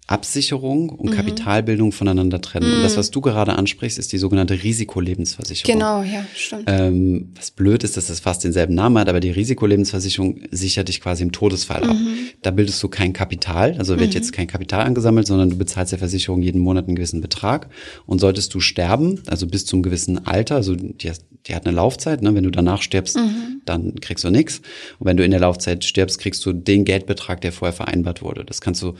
Absicherung 0.08 0.90
und 0.90 1.10
mhm. 1.10 1.14
Kapitalbildung 1.14 1.90
voneinander 1.90 2.40
trennen. 2.40 2.68
Mhm. 2.68 2.76
Und 2.76 2.82
das, 2.84 2.94
mhm. 2.94 2.98
was 2.98 3.10
du 3.10 3.20
gerade 3.20 3.56
ansprichst, 3.56 3.98
ist 3.98 4.12
die 4.12 4.18
sogenannte 4.18 4.62
Risikolebensversicherung. 4.62 5.72
Genau, 5.72 6.02
ja, 6.02 6.24
stimmt. 6.34 6.64
Ähm, 6.66 7.32
was 7.34 7.50
blöd 7.50 7.82
ist, 7.82 7.96
dass 7.96 8.06
das 8.06 8.20
fast 8.20 8.44
denselben 8.44 8.74
Namen 8.74 8.98
hat, 8.98 9.08
aber 9.08 9.18
die 9.18 9.32
Risikolebensversicherung 9.32 10.42
sichert 10.52 10.88
dich 10.88 11.00
quasi 11.00 11.24
im 11.24 11.32
Todesfall 11.32 11.82
mhm. 11.82 11.90
ab. 11.90 11.96
Da 12.42 12.52
bildest 12.52 12.80
du 12.82 12.88
kein 12.88 13.12
Kapital, 13.12 13.74
also 13.78 13.98
wird 13.98 14.10
mhm. 14.10 14.14
jetzt 14.14 14.32
kein 14.32 14.46
Kapital 14.46 14.86
angesammelt, 14.86 15.26
sondern 15.26 15.50
du 15.50 15.56
bezahlst 15.56 15.90
der 15.90 15.98
Versicherung 15.98 16.40
jeden 16.40 16.60
Monat 16.60 16.86
einen 16.86 16.94
gewissen 16.94 17.20
Betrag. 17.20 17.68
Und 18.06 18.20
solltest 18.20 18.54
du 18.54 18.60
sterben, 18.60 19.20
also 19.26 19.48
bis 19.48 19.66
zum 19.66 19.82
gewissen 19.82 20.24
Alter, 20.24 20.54
also 20.54 20.76
die, 20.76 21.10
die 21.46 21.54
hat 21.54 21.66
eine 21.66 21.74
Laufzeit, 21.74 22.22
ne? 22.22 22.32
wenn 22.34 22.44
du 22.44 22.50
danach 22.50 22.80
stirbst, 22.80 23.16
mhm. 23.16 23.62
dann 23.64 23.96
kriegst 24.00 24.22
du 24.22 24.30
nichts. 24.30 24.60
Und 25.00 25.06
wenn 25.06 25.16
du 25.16 25.24
in 25.24 25.32
der 25.32 25.40
Laufzeit 25.40 25.84
stirbst, 25.84 26.20
kriegst 26.20 26.46
du 26.46 26.52
den 26.52 26.84
Geldbetrag, 26.84 27.40
der 27.40 27.50
vorher 27.50 27.72
vereinbart 27.72 28.22
wurde. 28.22 28.44
Das 28.44 28.60
kannst 28.60 28.82
du 28.82 28.94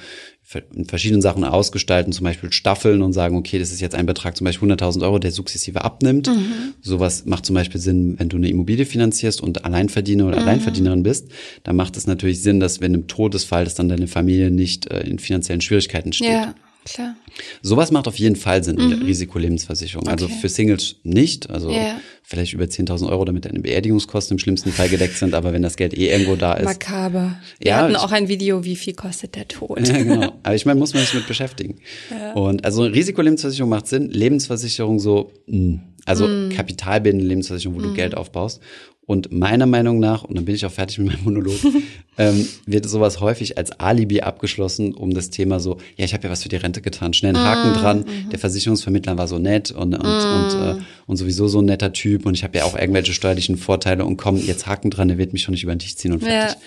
in 0.75 0.85
verschiedenen 0.85 1.23
Sachen 1.23 1.43
ausgestalten, 1.43 2.13
zum 2.13 2.25
Beispiel 2.25 2.53
Staffeln 2.53 3.03
und 3.03 3.13
sagen, 3.13 3.37
okay, 3.37 3.59
das 3.59 3.73
ist 3.73 3.81
jetzt 3.81 3.97
ein 3.97 4.07
Betrag, 4.07 4.37
zum 4.37 4.45
Beispiel 4.45 4.71
100.000 4.71 5.03
Euro, 5.03 5.19
der 5.19 5.33
sukzessive 5.33 5.85
abnimmt. 5.85 6.29
Mhm. 6.29 6.75
Sowas 6.81 7.25
macht 7.27 7.45
zum 7.47 7.55
Beispiel 7.55 7.81
Sinn, 7.81 8.15
wenn 8.19 8.29
du 8.29 8.37
eine 8.37 8.49
Immobilie 8.49 8.87
finanzierst 8.87 9.41
und 9.41 9.65
Alleinverdiener 9.65 10.27
oder 10.27 10.37
mhm. 10.37 10.43
Alleinverdienerin 10.43 11.03
bist, 11.03 11.29
dann 11.65 11.75
macht 11.75 11.97
es 11.97 12.07
natürlich 12.07 12.43
Sinn, 12.43 12.61
dass 12.61 12.81
wenn 12.81 12.95
im 12.95 13.09
Todesfall, 13.09 13.65
dass 13.65 13.75
dann 13.75 13.89
deine 13.89 14.07
Familie 14.07 14.51
nicht 14.51 14.87
äh, 14.87 15.01
in 15.01 15.19
finanziellen 15.19 15.61
Schwierigkeiten 15.61 16.13
steht. 16.13 16.29
Ja. 16.29 16.55
Klar. 16.85 17.17
Sowas 17.63 17.91
macht 17.91 18.07
auf 18.07 18.17
jeden 18.17 18.37
Fall 18.37 18.63
Sinn 18.63 18.77
mhm. 18.77 18.83
in 18.83 18.91
der 18.91 18.99
mhm. 19.01 19.07
Risikolebensversicherung. 19.07 20.07
Also 20.07 20.27
okay. 20.27 20.35
Also 20.35 20.41
für 20.41 20.49
Singles 20.49 20.97
nicht, 21.03 21.51
also 21.51 21.71
yeah. 21.71 21.97
Vielleicht 22.29 22.55
über 22.55 22.65
10.000 22.65 23.09
Euro, 23.09 23.25
damit 23.25 23.45
deine 23.45 23.61
Beerdigungskosten 23.61 24.35
im 24.35 24.39
schlimmsten 24.41 24.73
Fall 24.73 24.89
gedeckt 24.89 25.17
sind, 25.17 25.33
aber 25.33 25.53
wenn 25.53 25.63
das 25.63 25.77
Geld 25.77 25.97
eh 25.97 26.11
irgendwo 26.11 26.35
da 26.35 26.55
ist. 26.55 26.65
Makaber. 26.65 27.39
Wir 27.61 27.71
ja, 27.71 27.77
hatten 27.77 27.95
auch 27.95 28.11
ein 28.11 28.27
Video, 28.27 28.65
wie 28.65 28.75
viel 28.75 28.95
kostet 28.95 29.37
der 29.37 29.47
Tod. 29.47 29.87
Ja, 29.87 30.03
genau. 30.03 30.33
Aber 30.43 30.55
ich 30.57 30.67
meine, 30.67 30.81
muss 30.81 30.93
man 30.93 31.05
sich 31.05 31.15
mit 31.15 31.29
beschäftigen. 31.29 31.77
Ja. 32.11 32.33
Und 32.33 32.65
also 32.65 32.83
Risikolebensversicherung 32.83 33.71
macht 33.71 33.87
Sinn, 33.87 34.11
Lebensversicherung 34.11 34.99
so, 34.99 35.31
mh. 35.47 35.57
Hm. 35.57 35.81
also 36.05 36.27
mm. 36.27 36.49
kapitalbildende 36.51 37.29
Lebensversicherung, 37.29 37.77
wo 37.77 37.81
mm. 37.81 37.91
du 37.91 37.95
Geld 37.95 38.17
aufbaust. 38.17 38.61
Und 39.07 39.31
meiner 39.31 39.67
Meinung 39.67 40.01
nach, 40.01 40.25
und 40.25 40.37
dann 40.37 40.45
bin 40.45 40.57
ich 40.57 40.67
auch 40.67 40.73
fertig 40.73 40.99
mit 40.99 41.07
meinem 41.07 41.23
Monolog, 41.23 41.55
ähm, 42.19 42.49
wird 42.67 42.89
sowas 42.89 43.21
häufig 43.21 43.57
als 43.57 43.71
Alibi 43.79 44.21
abgeschlossen, 44.21 44.95
um 44.95 45.15
das 45.15 45.31
Thema 45.31 45.61
so, 45.61 45.77
ja, 45.97 46.05
ich 46.05 46.13
habe 46.13 46.25
ja 46.25 46.31
was 46.31 46.43
für 46.43 46.49
die 46.49 46.57
Rente 46.57 46.83
getan, 46.83 47.13
schnell 47.13 47.37
einen 47.37 47.45
Haken 47.45 47.71
mm, 47.71 47.75
dran. 47.75 48.01
Mm. 48.01 48.31
Der 48.31 48.41
Versicherungsvermittler 48.41 49.17
war 49.17 49.29
so 49.29 49.39
nett 49.39 49.71
und, 49.71 49.95
und, 49.95 50.05
und, 50.05 50.61
äh, 50.61 50.75
und 51.07 51.17
sowieso 51.17 51.47
so 51.47 51.61
ein 51.61 51.67
netter 51.67 51.93
Typ 51.93 52.16
und 52.25 52.35
ich 52.35 52.45
habe 52.45 52.57
ja 52.59 52.65
auch 52.65 52.77
irgendwelche 52.77 53.13
steuerlichen 53.13 53.59
Vorteile 53.59 54.05
und 54.05 54.17
komm, 54.17 54.37
jetzt 54.39 54.67
Haken 54.67 54.91
dran, 54.91 55.09
der 55.09 55.19
wird 55.19 55.33
mich 55.33 55.43
schon 55.43 55.53
nicht 55.53 55.65
über 55.65 55.75
den 55.75 55.81
Tisch 55.81 55.97
ziehen 55.97 56.13
und 56.13 56.21
fertig. 56.21 56.57
Ja. 56.57 56.63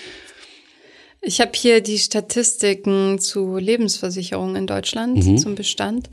Ich 1.21 1.41
habe 1.41 1.51
hier 1.53 1.81
die 1.81 1.97
Statistiken 1.97 3.19
zu 3.19 3.57
Lebensversicherungen 3.57 4.55
in 4.55 4.67
Deutschland 4.67 5.17
mhm. 5.25 5.38
zum 5.38 5.55
Bestand 5.55 6.09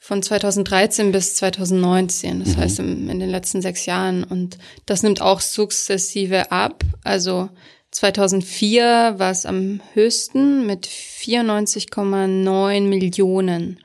von 0.00 0.22
2013 0.22 1.10
bis 1.10 1.34
2019, 1.34 2.40
das 2.40 2.50
mhm. 2.50 2.56
heißt 2.58 2.78
in, 2.78 3.08
in 3.08 3.18
den 3.18 3.30
letzten 3.30 3.60
sechs 3.60 3.86
Jahren. 3.86 4.22
Und 4.22 4.58
das 4.86 5.02
nimmt 5.02 5.20
auch 5.20 5.40
sukzessive 5.40 6.52
ab. 6.52 6.84
Also 7.02 7.48
2004 7.90 9.14
war 9.16 9.32
es 9.32 9.46
am 9.46 9.80
höchsten 9.94 10.64
mit 10.66 10.86
94,9 10.86 12.82
Millionen 12.82 13.80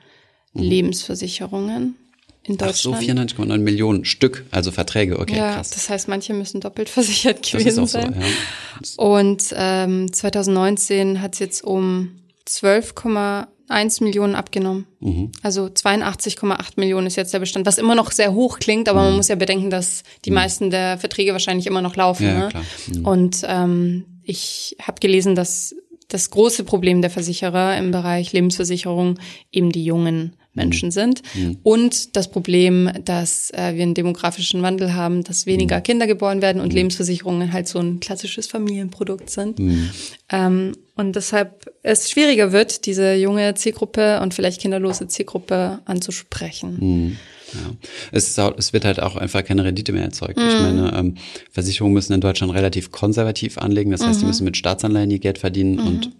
mhm. 0.52 0.62
Lebensversicherungen 0.62 1.96
in 2.44 2.56
Deutschland. 2.56 2.96
Ach 2.98 3.02
so, 3.02 3.12
94,9 3.12 3.58
Millionen 3.58 4.04
Stück, 4.04 4.44
also 4.50 4.72
Verträge, 4.72 5.18
okay, 5.18 5.36
ja, 5.36 5.54
krass. 5.54 5.70
Das 5.70 5.88
heißt, 5.88 6.08
manche 6.08 6.34
müssen 6.34 6.60
doppelt 6.60 6.88
versichert 6.88 7.42
gewesen 7.42 7.86
sein. 7.86 8.14
So, 8.82 9.00
ja. 9.00 9.08
Und 9.08 9.54
ähm, 9.56 10.12
2019 10.12 11.20
hat 11.20 11.34
es 11.34 11.38
jetzt 11.38 11.64
um 11.64 12.10
12, 12.46 12.94
1 13.68 14.00
Millionen 14.00 14.34
abgenommen. 14.34 14.86
Mhm. 15.00 15.32
Also 15.42 15.66
82,8 15.66 16.72
Millionen 16.76 17.06
ist 17.06 17.16
jetzt 17.16 17.32
der 17.32 17.38
Bestand, 17.38 17.66
was 17.66 17.78
immer 17.78 17.94
noch 17.94 18.10
sehr 18.10 18.34
hoch 18.34 18.58
klingt, 18.58 18.88
aber 18.88 19.00
mhm. 19.00 19.06
man 19.06 19.16
muss 19.16 19.28
ja 19.28 19.36
bedenken, 19.36 19.70
dass 19.70 20.02
die 20.24 20.30
mhm. 20.30 20.34
meisten 20.34 20.70
der 20.70 20.98
Verträge 20.98 21.32
wahrscheinlich 21.32 21.66
immer 21.66 21.82
noch 21.82 21.96
laufen. 21.96 22.26
Ja, 22.26 22.38
ne? 22.38 22.50
Mhm. 22.88 23.06
Und 23.06 23.42
ähm, 23.46 24.04
ich 24.22 24.76
habe 24.80 25.00
gelesen, 25.00 25.34
dass 25.34 25.74
das 26.08 26.30
große 26.30 26.64
Problem 26.64 27.00
der 27.00 27.10
Versicherer 27.10 27.76
im 27.78 27.90
Bereich 27.90 28.32
Lebensversicherung 28.32 29.18
eben 29.50 29.72
die 29.72 29.84
jungen 29.84 30.36
Menschen 30.54 30.88
Mhm. 30.88 30.92
sind. 30.92 31.22
Und 31.62 32.16
das 32.16 32.30
Problem, 32.30 32.90
dass 33.04 33.50
äh, 33.52 33.74
wir 33.74 33.82
einen 33.82 33.94
demografischen 33.94 34.60
Wandel 34.62 34.94
haben, 34.94 35.24
dass 35.24 35.46
weniger 35.46 35.78
Mhm. 35.78 35.82
Kinder 35.82 36.06
geboren 36.06 36.42
werden 36.42 36.60
und 36.60 36.72
Lebensversicherungen 36.72 37.52
halt 37.52 37.68
so 37.68 37.78
ein 37.78 38.00
klassisches 38.00 38.46
Familienprodukt 38.46 39.30
sind. 39.30 39.58
Mhm. 39.58 39.90
Ähm, 40.30 40.72
und 40.94 41.16
deshalb 41.16 41.72
es 41.82 42.10
schwieriger 42.10 42.52
wird, 42.52 42.84
diese 42.86 43.14
junge 43.14 43.54
Zielgruppe 43.54 44.20
und 44.20 44.34
vielleicht 44.34 44.60
kinderlose 44.60 45.08
Zielgruppe 45.08 45.80
anzusprechen. 45.86 46.76
Mhm. 46.80 47.16
Ja. 47.54 47.70
Es, 48.12 48.38
auch, 48.38 48.54
es 48.56 48.72
wird 48.72 48.84
halt 48.84 49.00
auch 49.00 49.16
einfach 49.16 49.44
keine 49.44 49.64
Rendite 49.64 49.92
mehr 49.92 50.04
erzeugt. 50.04 50.38
Ich 50.38 50.58
Mhm. 50.58 50.62
meine, 50.62 50.94
ähm, 50.96 51.14
Versicherungen 51.50 51.92
müssen 51.94 52.12
in 52.14 52.20
Deutschland 52.20 52.52
relativ 52.54 52.90
konservativ 52.90 53.58
anlegen. 53.58 53.90
Das 53.90 54.00
Mhm. 54.02 54.06
heißt, 54.06 54.22
die 54.22 54.26
müssen 54.26 54.44
mit 54.44 54.56
Staatsanleihen 54.56 55.10
ihr 55.10 55.18
Geld 55.18 55.38
verdienen 55.38 55.78
und 55.78 56.10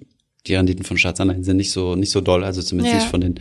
die 0.46 0.54
Renditen 0.54 0.84
von 0.84 0.98
Staatsanleihen 0.98 1.44
sind 1.44 1.56
nicht 1.58 1.70
so 1.70 1.94
nicht 1.94 2.10
so 2.10 2.20
doll, 2.20 2.42
also 2.44 2.60
zumindest 2.62 2.94
Ja. 2.94 2.98
nicht 3.00 3.10
von 3.10 3.20
den 3.20 3.34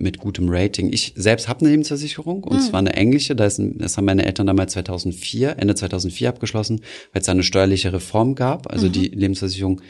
mit 0.00 0.18
gutem 0.18 0.48
Rating. 0.48 0.92
Ich 0.92 1.12
selbst 1.16 1.48
habe 1.48 1.60
eine 1.60 1.70
Lebensversicherung 1.70 2.44
und 2.44 2.56
Mhm. 2.58 2.60
zwar 2.62 2.78
eine 2.80 2.94
englische. 2.94 3.36
Da 3.36 3.46
ist 3.46 3.58
ein, 3.58 3.78
das 3.78 3.96
haben 3.96 4.04
meine 4.06 4.24
Eltern 4.26 4.46
damals 4.46 4.72
2004, 4.72 5.56
Ende 5.58 5.74
2004 5.74 6.28
abgeschlossen, 6.28 6.80
weil 7.12 7.20
es 7.20 7.26
da 7.26 7.32
eine 7.32 7.42
steuerliche 7.42 7.92
Reform 7.92 8.34
gab. 8.34 8.70
Also 8.72 8.88
die 8.88 9.08
Lebensversicherung 9.08 9.80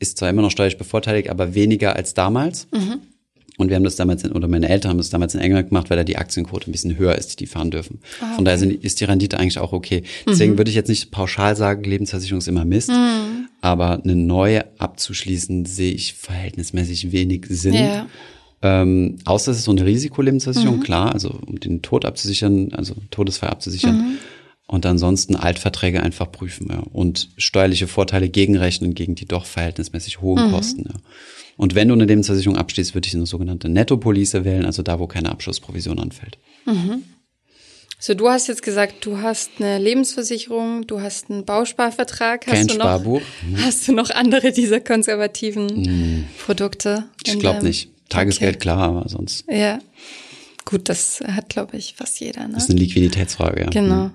ist 0.00 0.18
zwar 0.18 0.30
immer 0.30 0.42
noch 0.42 0.50
steuerlich 0.50 0.78
bevorteiligt, 0.78 1.30
aber 1.30 1.54
weniger 1.54 1.96
als 1.96 2.14
damals. 2.14 2.68
Und 3.56 3.70
wir 3.70 3.74
haben 3.76 3.82
das 3.82 3.96
damals, 3.96 4.22
in, 4.22 4.30
oder 4.30 4.46
meine 4.46 4.68
Eltern 4.68 4.90
haben 4.90 4.98
das 4.98 5.10
damals 5.10 5.34
in 5.34 5.40
England 5.40 5.70
gemacht, 5.70 5.90
weil 5.90 5.96
da 5.96 6.04
die 6.04 6.16
Aktienquote 6.16 6.70
ein 6.70 6.72
bisschen 6.72 6.96
höher 6.96 7.16
ist, 7.16 7.32
die 7.32 7.36
die 7.36 7.46
fahren 7.48 7.72
dürfen. 7.72 7.98
Von 8.36 8.44
daher 8.44 8.56
sind, 8.58 8.84
ist 8.84 9.00
die 9.00 9.04
Rendite 9.04 9.36
eigentlich 9.40 9.58
auch 9.58 9.72
okay. 9.72 10.04
Deswegen 10.28 10.56
würde 10.58 10.70
ich 10.70 10.76
jetzt 10.76 10.86
nicht 10.86 11.10
pauschal 11.10 11.56
sagen, 11.56 11.82
Lebensversicherung 11.82 12.38
ist 12.38 12.46
immer 12.46 12.64
Mist. 12.64 12.92
Aber 13.60 14.00
eine 14.04 14.14
neue 14.14 14.64
abzuschließen, 14.78 15.64
sehe 15.64 15.92
ich 15.92 16.14
verhältnismäßig 16.14 17.10
wenig 17.10 17.46
Sinn. 17.48 17.74
Ja. 17.74 18.06
Ähm, 18.60 19.18
außer 19.24 19.52
es 19.52 19.58
ist 19.58 19.64
so 19.64 19.70
eine 19.70 19.84
Risikolebensversicherung, 19.84 20.80
klar, 20.80 21.12
also 21.12 21.38
um 21.46 21.60
den 21.60 21.82
Tod 21.82 22.04
abzusichern, 22.04 22.72
also 22.72 22.94
Todesfall 23.10 23.50
abzusichern. 23.50 24.18
Und 24.66 24.84
ansonsten 24.84 25.34
Altverträge 25.34 26.02
einfach 26.02 26.30
prüfen 26.30 26.68
ja. 26.70 26.80
und 26.92 27.30
steuerliche 27.38 27.86
Vorteile 27.86 28.28
gegenrechnen 28.28 28.94
gegen 28.94 29.14
die 29.14 29.24
doch 29.24 29.46
verhältnismäßig 29.46 30.20
hohen 30.20 30.50
Kosten. 30.50 30.84
Ja. 30.86 30.94
Und 31.56 31.74
wenn 31.74 31.88
du 31.88 31.94
eine 31.94 32.04
Lebensversicherung 32.04 32.58
abschließt, 32.58 32.94
würde 32.94 33.08
ich 33.08 33.14
eine 33.14 33.24
sogenannte 33.24 33.70
Nettopolice 33.70 34.44
wählen, 34.44 34.66
also 34.66 34.82
da, 34.82 34.98
wo 34.98 35.06
keine 35.06 35.30
Abschlussprovision 35.30 35.98
anfällt. 35.98 36.38
So, 37.98 38.14
du 38.14 38.28
hast 38.28 38.46
jetzt 38.46 38.62
gesagt, 38.62 39.04
du 39.06 39.18
hast 39.18 39.52
eine 39.58 39.78
Lebensversicherung, 39.78 40.86
du 40.86 41.00
hast 41.00 41.30
einen 41.30 41.44
Bausparvertrag. 41.44 42.46
Hast 42.46 42.54
Kein 42.54 42.66
du 42.68 42.74
noch, 42.74 42.84
Sparbuch. 42.84 43.22
Hast 43.56 43.88
du 43.88 43.92
noch 43.92 44.10
andere 44.10 44.52
dieser 44.52 44.80
konservativen 44.80 46.28
Produkte? 46.44 47.06
Ich 47.26 47.38
glaube 47.40 47.64
nicht. 47.64 47.90
Tagesgeld, 48.08 48.60
klar, 48.60 48.78
aber 48.78 49.08
sonst 49.08 49.44
Okay. 49.48 49.60
Ja. 49.60 49.78
Gut, 50.64 50.88
das 50.88 51.20
hat, 51.20 51.48
glaube 51.48 51.78
ich, 51.78 51.94
fast 51.94 52.20
jeder. 52.20 52.46
Ne? 52.46 52.54
das 52.54 52.64
ist 52.64 52.70
eine 52.70 52.80
Liquiditätsfrage. 52.80 53.62
Ja. 53.62 53.70
Genau. 53.70 54.10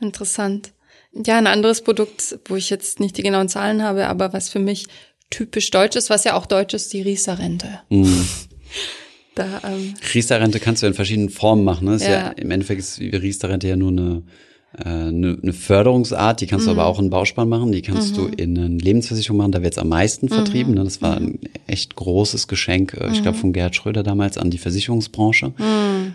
Interessant. 0.00 0.72
Ja, 1.12 1.38
ein 1.38 1.46
anderes 1.46 1.82
Produkt, 1.82 2.38
wo 2.46 2.56
ich 2.56 2.70
jetzt 2.70 3.00
nicht 3.00 3.18
die 3.18 3.22
genauen 3.22 3.48
Zahlen 3.48 3.82
habe, 3.82 4.06
aber 4.06 4.32
was 4.32 4.48
für 4.48 4.58
mich 4.58 4.86
typisch 5.28 5.70
deutsch 5.70 5.96
ist, 5.96 6.08
was 6.08 6.24
ja 6.24 6.34
auch 6.34 6.46
deutsch 6.46 6.74
ist, 6.74 6.92
die 6.92 7.02
Riester-Rente. 7.02 7.80
Mhm. 7.88 8.28
Da, 9.34 9.62
ähm, 9.64 9.94
Riester-Rente 10.12 10.60
kannst 10.60 10.82
du 10.82 10.86
in 10.86 10.92
verschiedenen 10.92 11.30
Formen 11.30 11.64
machen. 11.64 11.86
Ne? 11.86 11.94
Ist 11.94 12.04
ja. 12.04 12.10
Ja. 12.10 12.28
Im 12.32 12.50
Endeffekt 12.50 12.80
ist 12.80 12.98
die 12.98 13.08
Riester-Rente 13.08 13.66
ja 13.66 13.76
nur 13.76 13.90
eine, 13.90 14.22
eine, 14.74 15.38
eine 15.42 15.52
Förderungsart. 15.52 16.40
Die 16.40 16.46
kannst 16.46 16.66
du 16.66 16.70
aber 16.70 16.86
auch 16.86 16.98
in 16.98 17.10
Bauspann 17.10 17.48
machen. 17.48 17.72
Die 17.72 17.82
kannst 17.82 18.16
du 18.16 18.26
in 18.26 18.58
eine 18.58 18.78
Lebensversicherung 18.78 19.36
machen. 19.36 19.52
Da 19.52 19.62
wird 19.62 19.74
es 19.74 19.78
am 19.78 19.88
meisten 19.88 20.28
vertrieben. 20.28 20.74
Ne? 20.74 20.84
Das 20.84 21.02
war 21.02 21.16
ein 21.16 21.40
echt 21.66 21.94
großes 21.94 22.48
Geschenk, 22.48 22.94
äh, 22.94 23.12
ich 23.12 23.22
glaube, 23.22 23.36
von 23.36 23.52
Gerhard 23.52 23.76
Schröder 23.76 24.02
damals 24.02 24.38
an 24.38 24.50
die 24.50 24.58
Versicherungsbranche. 24.58 25.52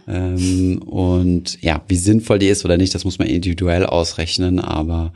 Ähm, 0.08 0.82
und 0.84 1.62
ja, 1.62 1.84
wie 1.88 1.96
sinnvoll 1.96 2.40
die 2.40 2.48
ist 2.48 2.66
oder 2.66 2.78
nicht, 2.78 2.96
das 2.96 3.04
muss 3.06 3.20
man 3.20 3.28
individuell 3.28 3.86
ausrechnen. 3.86 4.60
Aber 4.60 5.14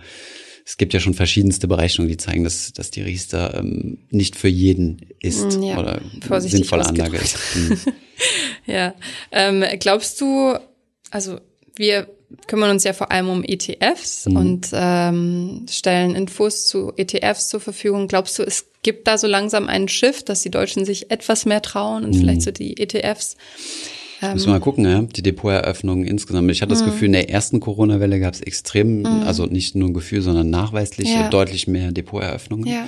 es 0.64 0.78
gibt 0.78 0.94
ja 0.94 1.00
schon 1.00 1.16
verschiedenste 1.16 1.68
Berechnungen, 1.68 2.10
die 2.10 2.18
zeigen, 2.18 2.44
dass, 2.44 2.72
dass 2.74 2.92
die 2.92 3.02
Riester 3.02 3.56
ähm, 3.60 3.98
nicht 4.12 4.36
für 4.36 4.48
jeden 4.48 5.02
ist 5.20 5.60
Ja, 5.62 5.80
oder 5.80 6.02
sinnvolle 6.40 6.86
Anlage 6.86 7.18
ist. 7.18 7.38
Mhm. 7.56 7.78
ja. 8.68 8.94
Ähm, 9.32 9.64
glaubst 9.80 10.22
du, 10.22 10.56
also 11.10 11.40
wir 11.76 12.08
kümmern 12.48 12.72
uns 12.72 12.84
ja 12.84 12.94
vor 12.94 13.12
allem 13.12 13.30
um 13.30 13.44
ETFs 13.44 14.26
Mhm. 14.28 14.36
und 14.36 14.70
ähm, 14.74 15.66
stellen 15.70 16.16
Infos 16.16 16.68
zu 16.68 16.94
ETFs 16.98 17.50
zur 17.50 17.60
Verfügung. 17.60 18.08
Glaubst 18.08 18.38
du, 18.40 18.44
es 18.44 18.66
gibt 18.84 19.08
da 19.08 19.18
so 19.18 19.28
langsam 19.28 19.68
einen 19.68 19.88
Shift, 19.88 20.30
dass 20.30 20.42
die 20.42 20.52
Deutschen 20.52 20.86
sich 20.86 21.12
etwas 21.12 21.46
mehr 21.46 21.62
trauen 21.62 22.04
und 22.06 22.16
Mhm. 22.16 22.20
vielleicht 22.20 22.42
so 22.42 22.52
die 22.52 22.78
ETFs? 22.82 23.36
Müssen 24.34 24.48
wir 24.48 24.54
mal 24.54 24.60
gucken, 24.60 24.86
ja, 24.86 25.02
die 25.02 25.24
Depoteröffnungen 25.24 26.06
insgesamt. 26.06 26.52
Ich 26.52 26.62
hatte 26.62 26.76
Mhm. 26.76 26.78
das 26.80 26.86
Gefühl, 26.86 27.08
in 27.08 27.14
der 27.14 27.32
ersten 27.32 27.60
Corona-Welle 27.60 28.20
gab 28.20 28.36
es 28.36 28.42
extrem, 28.42 29.04
also 29.26 29.48
nicht 29.48 29.74
nur 29.74 29.90
ein 29.90 29.96
Gefühl, 29.96 30.22
sondern 30.22 30.52
nachweislich 30.52 31.10
Ja. 31.12 31.28
deutlich 31.30 31.68
mehr 31.68 31.92
Depoteröffnungen. 31.92 32.68
Ja. 32.68 32.88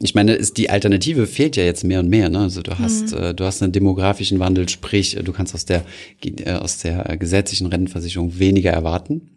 Ich 0.00 0.14
meine, 0.14 0.34
ist 0.34 0.56
die 0.56 0.70
Alternative 0.70 1.26
fehlt 1.26 1.56
ja 1.56 1.62
jetzt 1.64 1.84
mehr 1.84 2.00
und 2.00 2.08
mehr. 2.08 2.28
Ne? 2.28 2.40
Also 2.40 2.60
Mhm. 2.60 2.64
du 2.64 2.78
hast, 2.78 3.12
äh, 3.12 3.34
du 3.34 3.44
hast 3.44 3.62
einen 3.62 3.72
demografischen 3.72 4.38
Wandel, 4.40 4.68
sprich, 4.68 5.16
äh, 5.16 5.22
du 5.22 5.32
kannst 5.32 5.54
aus 5.54 5.64
der 5.66 5.84
äh, 6.24 6.52
aus 6.52 6.78
der 6.78 7.08
äh, 7.10 7.16
gesetzlichen 7.16 7.66
Rentenversicherung 7.68 8.38
weniger 8.38 8.72
erwarten. 8.72 9.30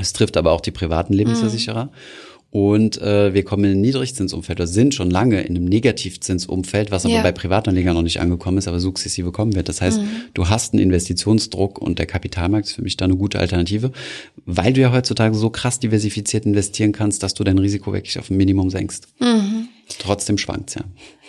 Es 0.00 0.12
trifft 0.12 0.36
aber 0.36 0.50
auch 0.50 0.60
die 0.60 0.72
privaten 0.72 1.12
Lebensversicherer. 1.12 1.92
Und 2.50 3.00
äh, 3.02 3.34
wir 3.34 3.42
kommen 3.44 3.64
in 3.64 3.72
ein 3.72 3.80
Niedrigzinsumfeld 3.80 4.60
oder 4.60 4.66
sind 4.68 4.94
schon 4.94 5.10
lange 5.10 5.40
in 5.42 5.56
einem 5.56 5.64
Negativzinsumfeld, 5.64 6.92
was 6.92 7.04
aber 7.04 7.14
Ja. 7.14 7.22
bei 7.22 7.32
Privatanlegern 7.32 7.94
noch 7.94 8.02
nicht 8.02 8.20
angekommen 8.20 8.58
ist, 8.58 8.68
aber 8.68 8.78
sukzessive 8.78 9.32
kommen 9.32 9.56
wird. 9.56 9.68
Das 9.68 9.80
heißt, 9.80 10.00
du 10.34 10.48
hast 10.48 10.72
einen 10.72 10.80
Investitionsdruck 10.82 11.80
und 11.80 11.98
der 11.98 12.06
Kapitalmarkt 12.06 12.66
ist 12.68 12.74
für 12.74 12.82
mich 12.82 12.96
da 12.96 13.06
eine 13.06 13.16
gute 13.16 13.40
Alternative, 13.40 13.90
weil 14.46 14.72
du 14.72 14.80
ja 14.80 14.92
heutzutage 14.92 15.34
so 15.34 15.50
krass 15.50 15.80
diversifiziert 15.80 16.46
investieren 16.46 16.92
kannst, 16.92 17.24
dass 17.24 17.34
du 17.34 17.42
dein 17.42 17.58
Risiko 17.58 17.92
wirklich 17.92 18.18
auf 18.20 18.30
ein 18.30 18.36
Minimum 18.36 18.70
senkst. 18.70 19.08
Trotzdem 19.98 20.38
schwankt's 20.38 20.74
ja. 20.74 20.82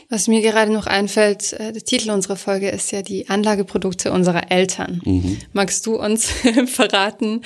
Was 0.10 0.28
mir 0.28 0.42
gerade 0.42 0.72
noch 0.72 0.86
einfällt, 0.86 1.54
äh, 1.54 1.74
der 1.74 1.84
Titel 1.84 2.12
unserer 2.12 2.36
Folge 2.36 2.70
ist 2.70 2.92
ja 2.92 3.02
die 3.02 3.28
Anlageprodukte 3.28 4.12
unserer 4.12 4.52
Eltern. 4.52 5.02
Mhm. 5.04 5.38
Magst 5.52 5.86
du 5.88 5.96
uns 6.00 6.30
verraten, 6.68 7.42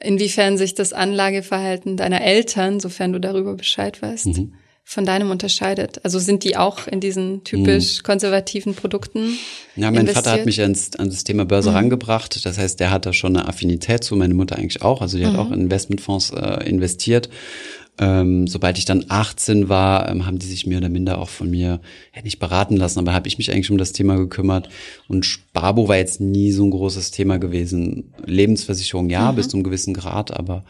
inwiefern 0.00 0.58
sich 0.58 0.74
das 0.74 0.92
Anlageverhalten 0.92 1.96
deiner 1.96 2.20
Eltern, 2.22 2.80
sofern 2.80 3.12
du 3.12 3.20
darüber 3.20 3.54
Bescheid 3.54 4.02
weißt, 4.02 4.26
Mhm. 4.26 4.54
von 4.82 5.04
deinem 5.06 5.30
unterscheidet? 5.30 6.04
Also 6.04 6.18
sind 6.18 6.42
die 6.42 6.56
auch 6.56 6.88
in 6.88 6.98
diesen 6.98 7.44
typisch 7.44 8.02
konservativen 8.02 8.74
Produkten? 8.74 9.28
Mhm. 9.28 9.38
Ja, 9.76 9.90
mein 9.92 10.08
Vater 10.08 10.32
hat 10.32 10.40
investiert? 10.40 10.46
mich 10.46 10.60
ans, 10.62 10.96
an 10.96 11.10
das 11.10 11.22
Thema 11.22 11.44
Börse 11.44 11.72
rangebracht. 11.72 12.44
Das 12.44 12.58
heißt, 12.58 12.80
der 12.80 12.90
hat 12.90 13.06
da 13.06 13.12
schon 13.12 13.36
eine 13.36 13.46
Affinität 13.46 14.02
zu, 14.02 14.16
meine 14.16 14.34
Mutter 14.34 14.56
eigentlich 14.56 14.82
auch. 14.82 15.00
Also 15.00 15.16
die 15.16 15.26
hat 15.26 15.36
auch 15.36 15.52
in 15.52 15.60
Investmentfonds 15.60 16.30
äh, 16.30 16.68
investiert. 16.68 17.30
Ähm, 17.98 18.46
sobald 18.46 18.78
ich 18.78 18.84
dann 18.84 19.04
18 19.08 19.68
war, 19.68 20.08
ähm, 20.08 20.24
haben 20.24 20.38
die 20.38 20.46
sich 20.46 20.66
mehr 20.66 20.78
oder 20.78 20.88
minder 20.88 21.18
auch 21.18 21.28
von 21.28 21.50
mir 21.50 21.80
ja, 22.14 22.22
nicht 22.22 22.38
beraten 22.38 22.76
lassen, 22.76 22.98
aber 22.98 23.12
habe 23.12 23.28
ich 23.28 23.36
mich 23.36 23.52
eigentlich 23.52 23.70
um 23.70 23.78
das 23.78 23.92
Thema 23.92 24.16
gekümmert. 24.16 24.68
Und 25.08 25.26
Sparbuch 25.26 25.88
war 25.88 25.96
jetzt 25.96 26.20
nie 26.20 26.52
so 26.52 26.64
ein 26.64 26.70
großes 26.70 27.10
Thema 27.10 27.38
gewesen. 27.38 28.14
Lebensversicherung 28.24 29.10
ja, 29.10 29.32
bis 29.32 29.48
zu 29.48 29.56
einem 29.56 29.64
gewissen 29.64 29.92
Grad, 29.92 30.30
aber 30.32 30.64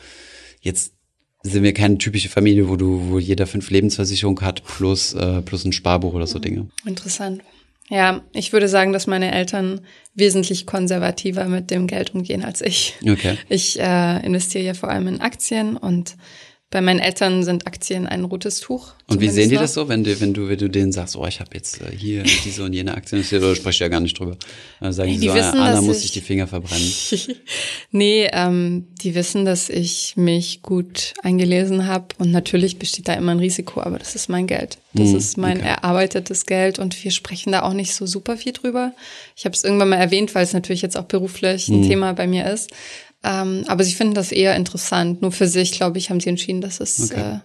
jetzt 0.61 0.95
sind 1.43 1.63
wir 1.63 1.73
keine 1.73 1.99
typische 1.99 2.29
Familie, 2.29 2.69
wo 2.69 2.77
du, 2.77 3.11
wo 3.11 3.19
jeder 3.19 3.47
fünf 3.47 3.71
Lebensversicherung 3.71 4.41
hat 4.43 4.65
plus 4.65 5.15
äh, 5.15 5.41
plus 5.41 5.65
ein 5.65 5.73
Sparbuch 5.73 6.15
oder 6.15 6.27
so 6.27 6.39
Dinge. 6.39 6.69
Interessant. 6.85 7.43
Ja, 7.91 8.23
ich 8.33 8.53
würde 8.53 8.69
sagen, 8.69 8.93
dass 8.93 9.09
meine 9.09 9.33
Eltern 9.33 9.81
wesentlich 10.15 10.65
konservativer 10.65 11.47
mit 11.47 11.73
dem 11.73 11.89
Geld 11.89 12.15
umgehen 12.15 12.45
als 12.45 12.61
ich. 12.61 12.95
Okay. 13.03 13.37
Ich 13.49 13.81
äh, 13.81 14.25
investiere 14.25 14.65
ja 14.65 14.75
vor 14.75 14.91
allem 14.91 15.09
in 15.09 15.21
Aktien 15.21 15.77
und 15.77 16.17
bei 16.73 16.81
meinen 16.81 17.01
Eltern 17.01 17.43
sind 17.43 17.67
Aktien 17.67 18.07
ein 18.07 18.23
rotes 18.23 18.61
Tuch. 18.61 18.93
Und 19.09 19.21
wie 19.21 19.29
sehen 19.29 19.49
die 19.49 19.57
zumindest 19.57 19.63
das 19.63 19.75
so, 19.75 19.89
wenn 19.89 20.05
du, 20.05 20.21
wenn 20.21 20.33
du, 20.35 20.49
wenn 20.49 20.57
du 20.59 20.71
denen 20.71 20.93
sagst, 20.93 21.17
oh, 21.17 21.27
ich 21.27 21.41
habe 21.41 21.51
jetzt 21.55 21.81
äh, 21.81 21.91
hier 21.97 22.23
diese 22.45 22.63
und 22.63 22.73
jene 22.73 22.95
Aktien 22.95 23.25
oder 23.33 23.57
spreche 23.57 23.83
ja 23.85 23.89
gar 23.89 23.99
nicht 23.99 24.17
drüber. 24.17 24.37
Dann 24.79 24.93
sagen 24.93 25.11
die 25.11 25.19
die 25.19 25.29
so, 25.29 25.35
wissen, 25.35 25.59
Anna 25.59 25.73
dass 25.73 25.85
muss 25.85 25.97
ich- 25.97 26.03
sich 26.03 26.13
die 26.13 26.21
Finger 26.21 26.47
verbrennen. 26.47 26.87
noch. 26.89 27.19
nee, 27.91 28.29
ähm, 28.33 28.87
die 29.03 29.17
wissen, 29.17 29.45
dass 29.45 29.69
ich 29.69 30.13
mich 30.17 30.63
gut 30.63 31.15
eingelesen 31.25 31.87
habe 31.89 32.07
und 32.19 32.31
natürlich 32.31 32.79
besteht 32.79 33.09
da 33.09 33.15
immer 33.15 33.33
ein 33.33 33.41
Risiko, 33.41 33.81
aber 33.81 33.99
das 33.99 34.15
ist 34.15 34.29
mein 34.29 34.47
Geld. 34.47 34.79
Das 34.93 35.09
Hm, 35.11 35.17
ist 35.17 35.39
mein 35.39 35.59
okay. 35.59 35.69
erarbeitetes 35.69 36.47
Geld 36.47 36.79
und 36.79 37.03
wir 37.05 37.11
sprechen 37.11 37.51
da 37.53 37.63
auch 37.63 37.73
nicht 37.73 37.95
so 37.97 38.07
super 38.07 38.37
viel 38.37 38.53
drüber. 38.53 38.93
Ich 39.37 39.45
habe 39.45 39.55
es 39.57 39.65
irgendwann 39.65 39.89
mal 39.89 39.97
erwähnt, 39.97 40.35
weil 40.37 40.45
es 40.45 40.53
natürlich 40.53 40.83
jetzt 40.83 40.97
auch 40.97 41.05
beruflich 41.05 41.67
Hm. 41.67 41.81
ein 41.83 41.89
Thema 41.89 42.13
bei 42.13 42.29
mir 42.29 42.49
ist. 42.49 42.71
Ähm, 43.23 43.65
aber 43.69 43.85
sie 43.85 43.95
finden 43.95 44.15
das 44.15 44.33
eher 44.33 44.57
interessant. 44.57 45.21
Nur 45.23 45.33
für 45.33 45.47
sich, 45.47 45.73
glaube 45.73 45.99
ich, 45.99 46.11
haben 46.11 46.21
sie 46.21 46.31
entschieden, 46.31 46.61
dass 46.61 46.81
es 46.81 47.11
Okay. 47.11 47.21
äh, 47.21 47.39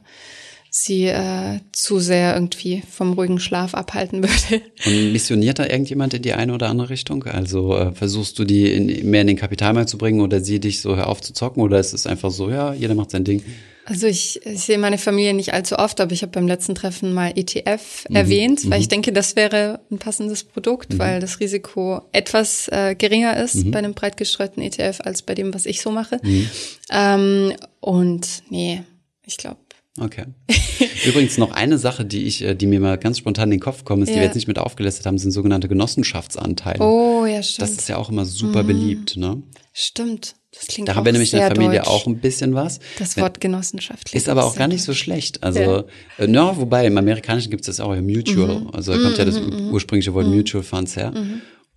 sie 0.75 1.05
äh, 1.05 1.59
zu 1.71 1.99
sehr 1.99 2.33
irgendwie 2.33 2.83
vom 2.91 3.13
ruhigen 3.13 3.39
Schlaf 3.39 3.73
abhalten 3.73 4.21
würde. 4.23 4.61
Und 4.85 5.13
missioniert 5.13 5.59
da 5.59 5.65
irgendjemand 5.65 6.13
in 6.13 6.21
die 6.21 6.33
eine 6.33 6.53
oder 6.53 6.69
andere 6.69 6.89
Richtung? 6.89 7.23
Also 7.23 7.77
äh, 7.77 7.93
versuchst 7.93 8.38
du 8.38 8.43
die 8.43 8.71
in, 8.71 9.09
mehr 9.09 9.21
in 9.21 9.27
den 9.27 9.38
Kapitalmarkt 9.38 9.89
zu 9.89 9.97
bringen 9.97 10.19
oder 10.19 10.41
sie 10.41 10.59
dich 10.59 10.81
so 10.81 10.95
aufzuzocken 10.95 11.63
oder 11.63 11.79
ist 11.79 11.93
es 11.93 12.05
einfach 12.05 12.29
so, 12.29 12.49
ja, 12.49 12.73
jeder 12.73 12.93
macht 12.93 13.11
sein 13.11 13.23
Ding? 13.23 13.41
Also 13.85 14.07
ich, 14.07 14.43
ich 14.45 14.61
sehe 14.61 14.77
meine 14.77 14.97
Familie 14.97 15.33
nicht 15.33 15.53
allzu 15.53 15.77
oft, 15.77 16.01
aber 16.01 16.11
ich 16.11 16.23
habe 16.23 16.31
beim 16.31 16.47
letzten 16.47 16.75
Treffen 16.75 17.13
mal 17.13 17.31
ETF 17.35 18.05
mhm. 18.09 18.15
erwähnt, 18.15 18.69
weil 18.69 18.79
mhm. 18.79 18.81
ich 18.81 18.88
denke, 18.88 19.13
das 19.13 19.35
wäre 19.35 19.79
ein 19.91 19.99
passendes 19.99 20.43
Produkt, 20.43 20.93
mhm. 20.93 20.99
weil 20.99 21.19
das 21.21 21.39
Risiko 21.39 22.01
etwas 22.11 22.67
äh, 22.69 22.95
geringer 22.97 23.38
ist 23.38 23.63
mhm. 23.63 23.71
bei 23.71 23.79
einem 23.79 23.93
breit 23.93 24.17
gestreuten 24.17 24.61
ETF 24.61 25.01
als 25.05 25.21
bei 25.21 25.35
dem, 25.35 25.53
was 25.53 25.67
ich 25.67 25.81
so 25.81 25.91
mache. 25.91 26.19
Mhm. 26.21 26.49
Ähm, 26.91 27.53
und 27.79 28.43
nee, 28.49 28.81
ich 29.23 29.38
glaube, 29.38 29.57
Okay. 29.97 30.25
Übrigens 31.05 31.38
noch 31.38 31.51
eine 31.51 31.77
Sache, 31.77 32.03
die 32.03 32.23
ich, 32.23 32.41
äh, 32.41 32.55
die 32.55 32.67
mir 32.67 32.79
mal 32.81 32.97
ganz 32.97 33.17
spontan 33.17 33.45
in 33.45 33.51
den 33.51 33.60
Kopf 33.62 33.86
kommt, 33.86 34.03
ist, 34.03 34.10
ja. 34.10 34.15
die 34.15 34.19
wir 34.19 34.25
jetzt 34.25 34.36
nicht 34.36 34.47
mit 34.47 34.60
aufgelistet 34.60 35.05
haben, 35.05 35.17
sind 35.17 35.31
sogenannte 35.31 35.69
Genossenschaftsanteile. 35.69 36.84
Oh, 36.84 37.25
ja, 37.25 37.41
stimmt. 37.41 37.69
Das 37.69 37.77
ist 37.77 37.88
ja 37.88 37.97
auch 37.97 38.10
immer 38.10 38.25
super 38.25 38.63
mhm. 38.63 38.67
beliebt, 38.67 39.17
ne? 39.17 39.41
Stimmt. 39.71 40.36
Das 40.53 40.67
klingt 40.67 40.88
da 40.88 40.95
haben 40.95 41.05
wir 41.05 41.12
nämlich 41.12 41.34
in 41.34 41.39
der 41.39 41.49
Familie 41.49 41.79
deutsch. 41.79 41.89
auch 41.89 42.08
ein 42.08 42.19
bisschen 42.19 42.55
was. 42.55 42.79
Das 42.97 43.17
Wort 43.17 43.41
Genossenschaft. 43.41 44.13
Ist 44.13 44.29
aber 44.29 44.45
auch 44.45 44.55
gar 44.55 44.67
nicht 44.69 44.84
so 44.84 44.93
schlecht. 44.93 45.43
Also, 45.43 45.60
ja. 45.60 45.84
äh, 46.17 46.27
no, 46.27 46.55
wobei 46.58 46.86
im 46.86 46.97
Amerikanischen 46.97 47.49
gibt 47.49 47.62
es 47.62 47.67
das 47.67 47.79
auch 47.81 47.93
ja 47.93 48.01
Mutual. 48.01 48.62
Mhm. 48.62 48.69
Also 48.71 48.93
da 48.93 48.99
kommt 48.99 49.13
mhm, 49.13 49.17
ja 49.17 49.25
das 49.25 49.39
mhm, 49.39 49.67
mhm. 49.67 49.73
ursprüngliche 49.73 50.13
Wort 50.13 50.27
mhm. 50.27 50.36
Mutual 50.36 50.63
Funds 50.63 50.95
her. 50.95 51.13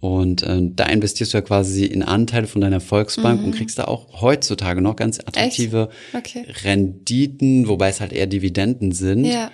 Und 0.00 0.44
äh, 0.44 0.61
da 0.62 0.87
investierst 0.87 1.34
du 1.34 1.38
ja 1.38 1.42
quasi 1.42 1.84
in 1.84 2.02
Anteile 2.02 2.46
von 2.46 2.61
deiner 2.61 2.80
Volksbank 2.80 3.40
mhm. 3.40 3.46
und 3.46 3.54
kriegst 3.56 3.78
da 3.78 3.84
auch 3.84 4.20
heutzutage 4.20 4.80
noch 4.80 4.94
ganz 4.94 5.18
attraktive 5.18 5.88
okay. 6.14 6.46
Renditen, 6.64 7.66
wobei 7.66 7.88
es 7.88 8.00
halt 8.00 8.12
eher 8.12 8.28
Dividenden 8.28 8.92
sind. 8.92 9.24
Ja. 9.24 9.50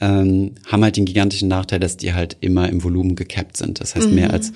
Ähm, 0.00 0.54
haben 0.66 0.84
halt 0.84 0.96
den 0.96 1.06
gigantischen 1.06 1.48
Nachteil, 1.48 1.80
dass 1.80 1.96
die 1.96 2.14
halt 2.14 2.36
immer 2.40 2.68
im 2.68 2.84
Volumen 2.84 3.16
gecapped 3.16 3.56
sind. 3.56 3.80
Das 3.80 3.96
heißt, 3.96 4.08
mhm. 4.08 4.14
mehr 4.14 4.32
als, 4.32 4.52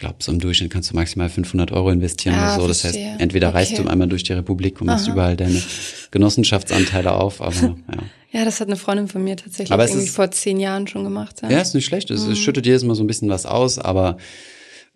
glaube, 0.00 0.16
so 0.18 0.32
im 0.32 0.40
Durchschnitt 0.40 0.72
kannst 0.72 0.90
du 0.90 0.96
maximal 0.96 1.28
500 1.28 1.70
Euro 1.70 1.90
investieren 1.90 2.34
ah, 2.34 2.54
oder 2.54 2.62
so. 2.62 2.68
Das 2.68 2.80
verstehe. 2.80 3.12
heißt, 3.12 3.20
entweder 3.20 3.48
okay. 3.48 3.58
reist 3.58 3.78
du 3.78 3.86
einmal 3.86 4.08
durch 4.08 4.24
die 4.24 4.32
Republik 4.32 4.80
und 4.80 4.88
machst 4.88 5.06
Aha. 5.06 5.12
überall 5.12 5.36
deine 5.36 5.62
Genossenschaftsanteile 6.10 7.12
auf, 7.12 7.40
aber 7.40 7.54
ja. 7.92 8.02
Ja, 8.32 8.44
das 8.44 8.60
hat 8.60 8.68
eine 8.68 8.76
Freundin 8.76 9.08
von 9.08 9.24
mir 9.24 9.36
tatsächlich 9.36 9.72
aber 9.72 9.84
irgendwie 9.84 10.06
ist, 10.06 10.14
vor 10.14 10.30
zehn 10.30 10.60
Jahren 10.60 10.86
schon 10.86 11.02
gemacht. 11.02 11.42
Ja, 11.42 11.50
ja 11.50 11.60
ist 11.60 11.74
nicht 11.74 11.84
schlecht. 11.84 12.10
Es, 12.10 12.26
mhm. 12.26 12.36
schüttet 12.36 12.64
jedes 12.64 12.84
Mal 12.84 12.94
so 12.94 13.02
ein 13.02 13.08
bisschen 13.08 13.28
was 13.28 13.44
aus, 13.44 13.78
aber 13.78 14.18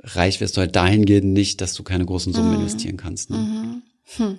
reich 0.03 0.41
wirst 0.41 0.57
du 0.57 0.61
halt 0.61 0.77
dahingehend 0.77 1.33
nicht, 1.33 1.61
dass 1.61 1.75
du 1.75 1.83
keine 1.83 2.05
großen 2.05 2.33
Summen 2.33 2.51
mhm. 2.51 2.61
investieren 2.61 2.97
kannst. 2.97 3.31
Ne? 3.31 3.37
Mhm. 3.37 3.83
Hm. 4.17 4.39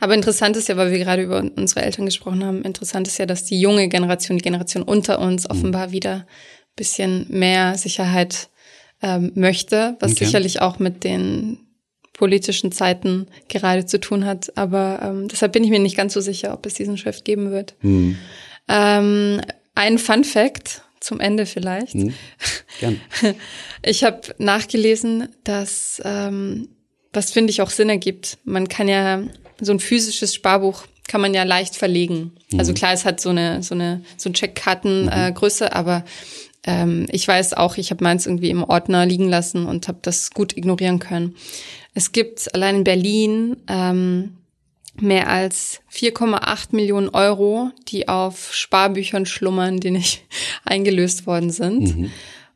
Aber 0.00 0.14
interessant 0.14 0.56
ist 0.56 0.68
ja, 0.68 0.76
weil 0.76 0.90
wir 0.90 0.98
gerade 0.98 1.22
über 1.22 1.44
unsere 1.56 1.82
Eltern 1.82 2.06
gesprochen 2.06 2.42
haben, 2.42 2.62
interessant 2.62 3.06
ist 3.06 3.18
ja, 3.18 3.26
dass 3.26 3.44
die 3.44 3.60
junge 3.60 3.88
Generation, 3.88 4.38
die 4.38 4.42
Generation 4.42 4.82
unter 4.82 5.18
uns, 5.20 5.44
mhm. 5.44 5.50
offenbar 5.50 5.92
wieder 5.92 6.26
bisschen 6.74 7.26
mehr 7.28 7.76
Sicherheit 7.76 8.48
ähm, 9.02 9.32
möchte, 9.34 9.96
was 10.00 10.12
okay. 10.12 10.24
sicherlich 10.24 10.60
auch 10.60 10.78
mit 10.78 11.04
den 11.04 11.58
politischen 12.12 12.72
Zeiten 12.72 13.26
gerade 13.48 13.86
zu 13.86 13.98
tun 13.98 14.24
hat. 14.24 14.56
Aber 14.56 15.00
ähm, 15.02 15.28
deshalb 15.28 15.52
bin 15.52 15.64
ich 15.64 15.70
mir 15.70 15.80
nicht 15.80 15.96
ganz 15.96 16.12
so 16.12 16.20
sicher, 16.20 16.54
ob 16.54 16.66
es 16.66 16.74
diesen 16.74 16.96
Shift 16.96 17.24
geben 17.24 17.50
wird. 17.50 17.74
Mhm. 17.82 18.16
Ähm, 18.68 19.40
ein 19.74 19.98
Fun 19.98 20.24
Fact 20.24 20.82
zum 21.00 21.20
Ende 21.20 21.46
vielleicht. 21.46 21.94
Mhm. 21.94 22.14
Gern. 22.80 23.00
Ich 23.84 24.04
habe 24.04 24.20
nachgelesen, 24.38 25.28
dass, 25.42 26.00
ähm, 26.04 26.68
was 27.12 27.32
finde 27.32 27.50
ich 27.50 27.60
auch 27.60 27.70
Sinn 27.70 27.88
ergibt. 27.88 28.38
Man 28.44 28.68
kann 28.68 28.86
ja 28.86 29.24
so 29.60 29.72
ein 29.72 29.80
physisches 29.80 30.34
Sparbuch 30.34 30.84
kann 31.08 31.20
man 31.20 31.34
ja 31.34 31.42
leicht 31.42 31.74
verlegen. 31.74 32.32
Mhm. 32.52 32.60
Also 32.60 32.74
klar, 32.74 32.92
es 32.92 33.04
hat 33.04 33.20
so 33.20 33.30
eine 33.30 33.62
so 33.62 33.74
eine 33.74 34.02
so 34.16 34.30
ein 34.30 34.34
Checkkartengröße, 34.34 35.64
mhm. 35.64 35.70
äh, 35.70 35.74
aber 35.74 36.04
ähm, 36.64 37.06
ich 37.10 37.26
weiß 37.26 37.54
auch, 37.54 37.76
ich 37.76 37.90
habe 37.90 38.04
meins 38.04 38.26
irgendwie 38.26 38.50
im 38.50 38.64
Ordner 38.64 39.06
liegen 39.06 39.28
lassen 39.28 39.66
und 39.66 39.88
habe 39.88 39.98
das 40.02 40.30
gut 40.30 40.56
ignorieren 40.56 40.98
können. 40.98 41.36
Es 41.94 42.12
gibt 42.12 42.54
allein 42.54 42.76
in 42.76 42.84
Berlin 42.84 43.56
ähm, 43.68 44.36
mehr 45.00 45.28
als 45.28 45.80
4,8 45.92 46.68
Millionen 46.72 47.08
Euro, 47.08 47.70
die 47.88 48.08
auf 48.08 48.54
Sparbüchern 48.54 49.26
schlummern, 49.26 49.80
die 49.80 49.90
nicht 49.90 50.22
eingelöst 50.64 51.26
worden 51.26 51.50
sind. 51.50 51.96
Mhm. 51.96 52.10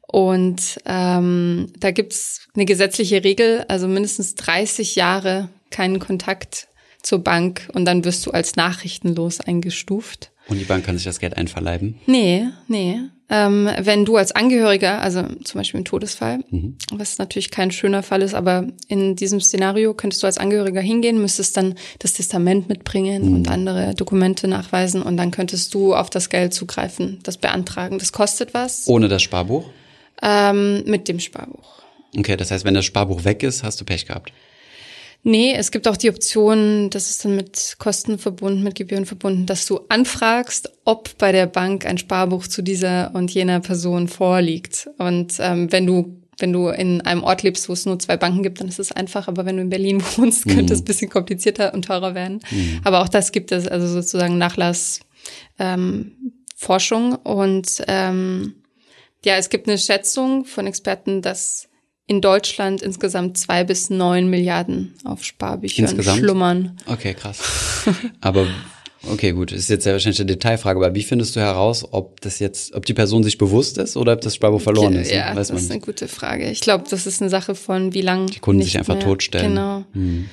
Und 0.06 0.78
ähm, 0.86 1.72
da 1.78 1.90
gibt's 1.90 2.48
eine 2.54 2.64
gesetzliche 2.64 3.24
Regel, 3.24 3.64
also 3.68 3.88
mindestens 3.88 4.34
30 4.36 4.94
Jahre 4.94 5.48
keinen 5.70 5.98
Kontakt 5.98 6.68
zur 7.02 7.18
Bank 7.18 7.68
und 7.74 7.84
dann 7.84 8.04
wirst 8.04 8.24
du 8.24 8.30
als 8.30 8.56
nachrichtenlos 8.56 9.40
eingestuft. 9.40 10.30
Und 10.48 10.59
die 10.59 10.64
Bank 10.64 10.85
kann 10.85 10.96
sich 10.96 11.04
das 11.04 11.18
Geld 11.18 11.37
einverleiben? 11.37 11.98
Nee, 12.06 12.46
nee. 12.68 13.00
Ähm, 13.28 13.68
wenn 13.80 14.04
du 14.04 14.16
als 14.16 14.30
Angehöriger, 14.30 15.02
also 15.02 15.24
zum 15.42 15.59
Beispiel 15.59 15.78
im 15.78 15.85
Todesfall, 15.85 16.44
mhm. 16.50 16.76
was 16.92 17.18
natürlich 17.18 17.50
kein 17.50 17.72
schöner 17.72 18.04
Fall 18.04 18.22
ist, 18.22 18.35
aber 18.35 18.68
in 18.87 19.16
diesem 19.16 19.40
Szenario 19.40 19.94
könntest 19.94 20.22
du 20.22 20.28
als 20.28 20.38
Angehöriger 20.38 20.80
hingehen, 20.80 21.20
müsstest 21.20 21.56
dann 21.56 21.74
das 21.98 22.12
Testament 22.12 22.68
mitbringen 22.68 23.28
mhm. 23.28 23.35
und 23.35 23.50
andere 23.50 23.94
Dokumente 23.96 24.46
nachweisen 24.46 25.02
und 25.02 25.16
dann 25.16 25.32
könntest 25.32 25.74
du 25.74 25.94
auf 25.94 26.09
das 26.09 26.28
Geld 26.28 26.54
zugreifen, 26.54 27.18
das 27.24 27.37
beantragen. 27.37 27.98
Das 27.98 28.12
kostet 28.12 28.54
was. 28.54 28.87
Ohne 28.87 29.09
das 29.09 29.22
Sparbuch? 29.22 29.64
Ähm, 30.22 30.85
mit 30.87 31.09
dem 31.09 31.18
Sparbuch. 31.18 31.82
Okay, 32.16 32.37
das 32.37 32.52
heißt, 32.52 32.64
wenn 32.64 32.74
das 32.74 32.85
Sparbuch 32.85 33.24
weg 33.24 33.42
ist, 33.42 33.64
hast 33.64 33.80
du 33.80 33.85
Pech 33.85 34.06
gehabt. 34.06 34.32
Nee, 35.22 35.55
es 35.55 35.72
gibt 35.72 35.88
auch 35.88 35.96
die 35.96 36.09
Option, 36.09 36.88
das 36.90 37.11
ist 37.11 37.24
dann 37.24 37.35
mit 37.35 37.76
Kosten 37.79 38.18
verbunden, 38.18 38.62
mit 38.62 38.76
Gebühren 38.76 39.07
verbunden, 39.07 39.46
dass 39.46 39.66
du 39.66 39.81
anfragst, 39.88 40.70
ob 40.85 41.18
bei 41.18 41.33
der 41.33 41.46
Bank 41.46 41.85
ein 41.85 41.98
Sparbuch 41.98 42.46
zu 42.46 42.62
dieser 42.62 43.12
und 43.12 43.33
jener 43.33 43.61
Person 43.61 44.07
vorliegt. 44.07 44.88
Und 44.98 45.35
ähm, 45.40 45.72
wenn 45.72 45.87
du 45.87 46.22
wenn 46.38 46.52
du 46.52 46.68
in 46.68 47.00
einem 47.00 47.22
Ort 47.24 47.42
lebst, 47.42 47.68
wo 47.68 47.72
es 47.72 47.87
nur 47.87 47.98
zwei 47.98 48.16
Banken 48.16 48.42
gibt, 48.42 48.61
dann 48.61 48.68
ist 48.68 48.79
es 48.79 48.92
einfach. 48.92 49.26
Aber 49.29 49.46
wenn 49.46 49.57
du 49.57 49.62
in 49.62 49.70
Berlin 49.70 50.02
wohnst, 50.16 50.44
könnte 50.44 50.64
mhm. 50.64 50.72
es 50.72 50.81
ein 50.81 50.85
bisschen 50.85 51.11
komplizierter 51.11 51.72
und 51.74 51.87
teurer 51.87 52.14
werden. 52.14 52.40
Mhm. 52.50 52.81
Aber 52.85 53.00
auch 53.00 53.09
das 53.09 53.33
gibt 53.33 53.52
es, 53.52 53.66
also 53.66 53.87
sozusagen 53.88 54.38
Nachlassforschung. 54.38 55.02
Ähm, 55.59 57.18
und 57.24 57.83
ähm, 57.88 58.57
ja, 59.24 59.37
es 59.37 59.48
gibt 59.48 59.66
eine 59.68 59.79
Schätzung 59.79 60.44
von 60.44 60.66
Experten, 60.66 61.22
dass 61.22 61.68
in 62.06 62.20
Deutschland 62.20 62.82
insgesamt 62.82 63.36
zwei 63.36 63.64
bis 63.64 63.90
neun 63.90 64.28
Milliarden 64.30 64.94
auf 65.04 65.24
Sparbüchern 65.24 65.86
insgesamt? 65.86 66.20
schlummern. 66.20 66.76
Okay, 66.86 67.14
krass. 67.14 67.40
Aber 68.20 68.46
okay, 69.10 69.32
gut, 69.32 69.50
ist 69.52 69.68
jetzt 69.68 69.86
ja 69.86 69.92
wahrscheinlich 69.92 70.20
eine 70.20 70.26
Detailfrage, 70.26 70.78
aber 70.78 70.94
wie 70.94 71.02
findest 71.02 71.34
du 71.34 71.40
heraus, 71.40 71.84
ob 71.90 72.20
das 72.20 72.38
jetzt, 72.38 72.74
ob 72.74 72.86
die 72.86 72.94
Person 72.94 73.24
sich 73.24 73.38
bewusst 73.38 73.78
ist 73.78 73.96
oder 73.96 74.12
ob 74.12 74.20
das 74.20 74.36
Sparbuch 74.36 74.60
verloren 74.60 74.94
ist? 74.94 75.10
Ja, 75.10 75.34
Weiß 75.34 75.48
das 75.48 75.62
ist 75.62 75.70
eine 75.70 75.80
gute 75.80 76.06
Frage. 76.06 76.48
Ich 76.50 76.60
glaube, 76.60 76.84
das 76.88 77.06
ist 77.06 77.20
eine 77.20 77.30
Sache 77.30 77.54
von 77.54 77.92
wie 77.92 78.02
lange 78.02 78.26
die 78.26 78.38
Kunden 78.38 78.62
sich 78.62 78.78
einfach 78.78 78.94
mehr. 78.94 79.04
totstellen. 79.04 79.54
Genau. 79.54 79.84
Hm. 79.92 80.28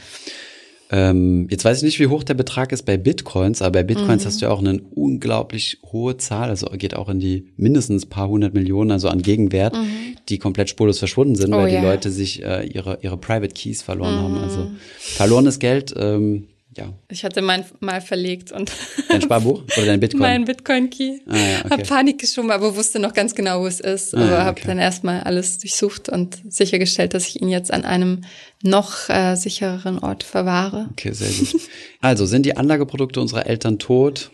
Ähm, 0.95 1.47
jetzt 1.49 1.65
weiß 1.65 1.77
ich 1.77 1.83
nicht, 1.83 1.99
wie 1.99 2.05
hoch 2.05 2.23
der 2.23 2.35
Betrag 2.35 2.71
ist 2.71 2.83
bei 2.83 2.97
Bitcoins, 2.97 3.63
aber 3.63 3.71
bei 3.71 3.83
Bitcoins 3.83 4.21
mhm. 4.21 4.27
hast 4.27 4.41
du 4.41 4.45
ja 4.45 4.51
auch 4.51 4.59
eine 4.59 4.79
unglaublich 4.93 5.79
hohe 5.91 6.17
Zahl, 6.17 6.49
also 6.49 6.67
geht 6.77 6.95
auch 6.95 7.09
in 7.09 7.19
die 7.19 7.47
mindestens 7.57 8.05
paar 8.05 8.27
hundert 8.27 8.53
Millionen, 8.53 8.91
also 8.91 9.09
an 9.09 9.23
Gegenwert, 9.23 9.73
mhm. 9.75 10.17
die 10.29 10.37
komplett 10.37 10.69
spurlos 10.69 10.99
verschwunden 10.99 11.33
sind, 11.33 11.51
oh, 11.51 11.57
weil 11.57 11.73
ja. 11.73 11.79
die 11.79 11.85
Leute 11.87 12.11
sich 12.11 12.43
äh, 12.43 12.67
ihre, 12.67 12.99
ihre 13.01 13.17
Private 13.17 13.55
Keys 13.55 13.81
verloren 13.81 14.17
mhm. 14.17 14.19
haben. 14.19 14.37
Also 14.37 14.67
verlorenes 14.99 15.57
Geld 15.57 15.95
ähm, 15.97 16.45
ja. 16.77 16.93
Ich 17.09 17.23
hatte 17.23 17.41
mein 17.41 17.65
mal 17.79 18.01
verlegt 18.01 18.51
und. 18.51 18.71
Dein 19.09 19.21
Sparbuch 19.23 19.63
oder 19.77 19.85
dein 19.85 19.99
Bitcoin? 19.99 20.21
Mein 20.21 20.45
Bitcoin-Key. 20.45 21.19
Ah, 21.27 21.35
ja, 21.35 21.59
okay. 21.65 21.69
Hab 21.69 21.87
Panik 21.87 22.19
geschoben, 22.19 22.51
aber 22.51 22.75
wusste 22.75 22.99
noch 22.99 23.13
ganz 23.13 23.35
genau, 23.35 23.61
wo 23.61 23.67
es 23.67 23.79
ist. 23.79 24.15
Ah, 24.15 24.21
aber 24.21 24.31
ja, 24.31 24.45
habe 24.45 24.61
dann 24.61 24.79
erstmal 24.79 25.21
alles 25.21 25.57
durchsucht 25.59 26.09
und 26.09 26.41
sichergestellt, 26.49 27.13
dass 27.13 27.27
ich 27.27 27.41
ihn 27.41 27.49
jetzt 27.49 27.71
an 27.71 27.85
einem 27.85 28.21
noch 28.61 29.09
äh, 29.09 29.35
sichereren 29.35 29.99
Ort 29.99 30.23
verwahre. 30.23 30.89
Okay, 30.91 31.11
sehr 31.11 31.29
gut. 31.29 31.61
Also, 32.01 32.25
sind 32.25 32.45
die 32.45 32.57
Anlageprodukte 32.57 33.21
unserer 33.21 33.47
Eltern 33.47 33.79
tot? 33.79 34.31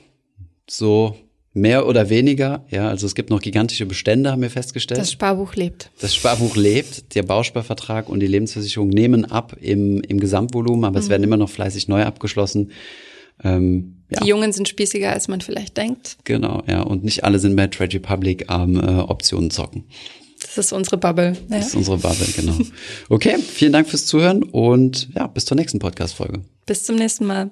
So 0.69 1.15
Mehr 1.54 1.88
oder 1.88 2.10
weniger, 2.10 2.66
ja, 2.70 2.88
also 2.90 3.08
es 3.08 3.16
gibt 3.16 3.32
noch 3.32 3.42
gigantische 3.42 3.88
Bestände, 3.88 4.32
haben 4.32 4.42
wir 4.44 4.52
festgestellt. 4.52 5.00
Das 5.00 5.12
Sparbuch 5.12 5.56
lebt. 5.56 5.90
Das 6.00 6.14
Sparbuch 6.14 6.56
lebt, 6.56 7.16
der 7.16 7.24
Bausparvertrag 7.24 8.08
und 8.08 8.20
die 8.20 8.28
Lebensversicherung 8.28 8.90
nehmen 8.90 9.26
ab 9.26 9.56
im, 9.60 10.02
im 10.02 10.20
Gesamtvolumen, 10.20 10.86
aber 10.86 11.00
mhm. 11.00 11.04
es 11.04 11.10
werden 11.10 11.24
immer 11.24 11.38
noch 11.38 11.50
fleißig 11.50 11.88
neu 11.88 12.04
abgeschlossen. 12.04 12.72
Ähm, 13.44 14.04
ja. 14.12 14.20
Die 14.22 14.28
Jungen 14.28 14.52
sind 14.52 14.68
spießiger, 14.68 15.12
als 15.12 15.28
man 15.28 15.42
vielleicht 15.42 15.76
denkt. 15.78 16.18
Genau, 16.24 16.62
ja, 16.68 16.82
und 16.82 17.04
nicht 17.04 17.24
alle 17.24 17.40
sind 17.40 17.56
bei 17.56 17.66
Trade 17.68 17.96
Republic 17.96 18.46
am 18.48 18.76
äh, 18.76 19.00
Optionen 19.00 19.50
zocken. 19.50 19.86
Das 20.42 20.58
ist 20.58 20.72
unsere 20.72 20.98
Bubble. 20.98 21.36
Ja. 21.50 21.58
Das 21.58 21.68
ist 21.68 21.76
unsere 21.76 21.98
Bubble, 21.98 22.28
genau. 22.36 22.58
Okay, 23.10 23.38
vielen 23.40 23.74
Dank 23.74 23.90
fürs 23.90 24.06
Zuhören 24.06 24.44
und 24.44 25.10
ja, 25.16 25.28
bis 25.28 25.46
zur 25.46 25.58
nächsten 25.58 25.80
Podcast-Folge. 25.80 26.42
Bis 26.66 26.84
zum 26.84 26.96
nächsten 26.96 27.26
Mal. 27.26 27.52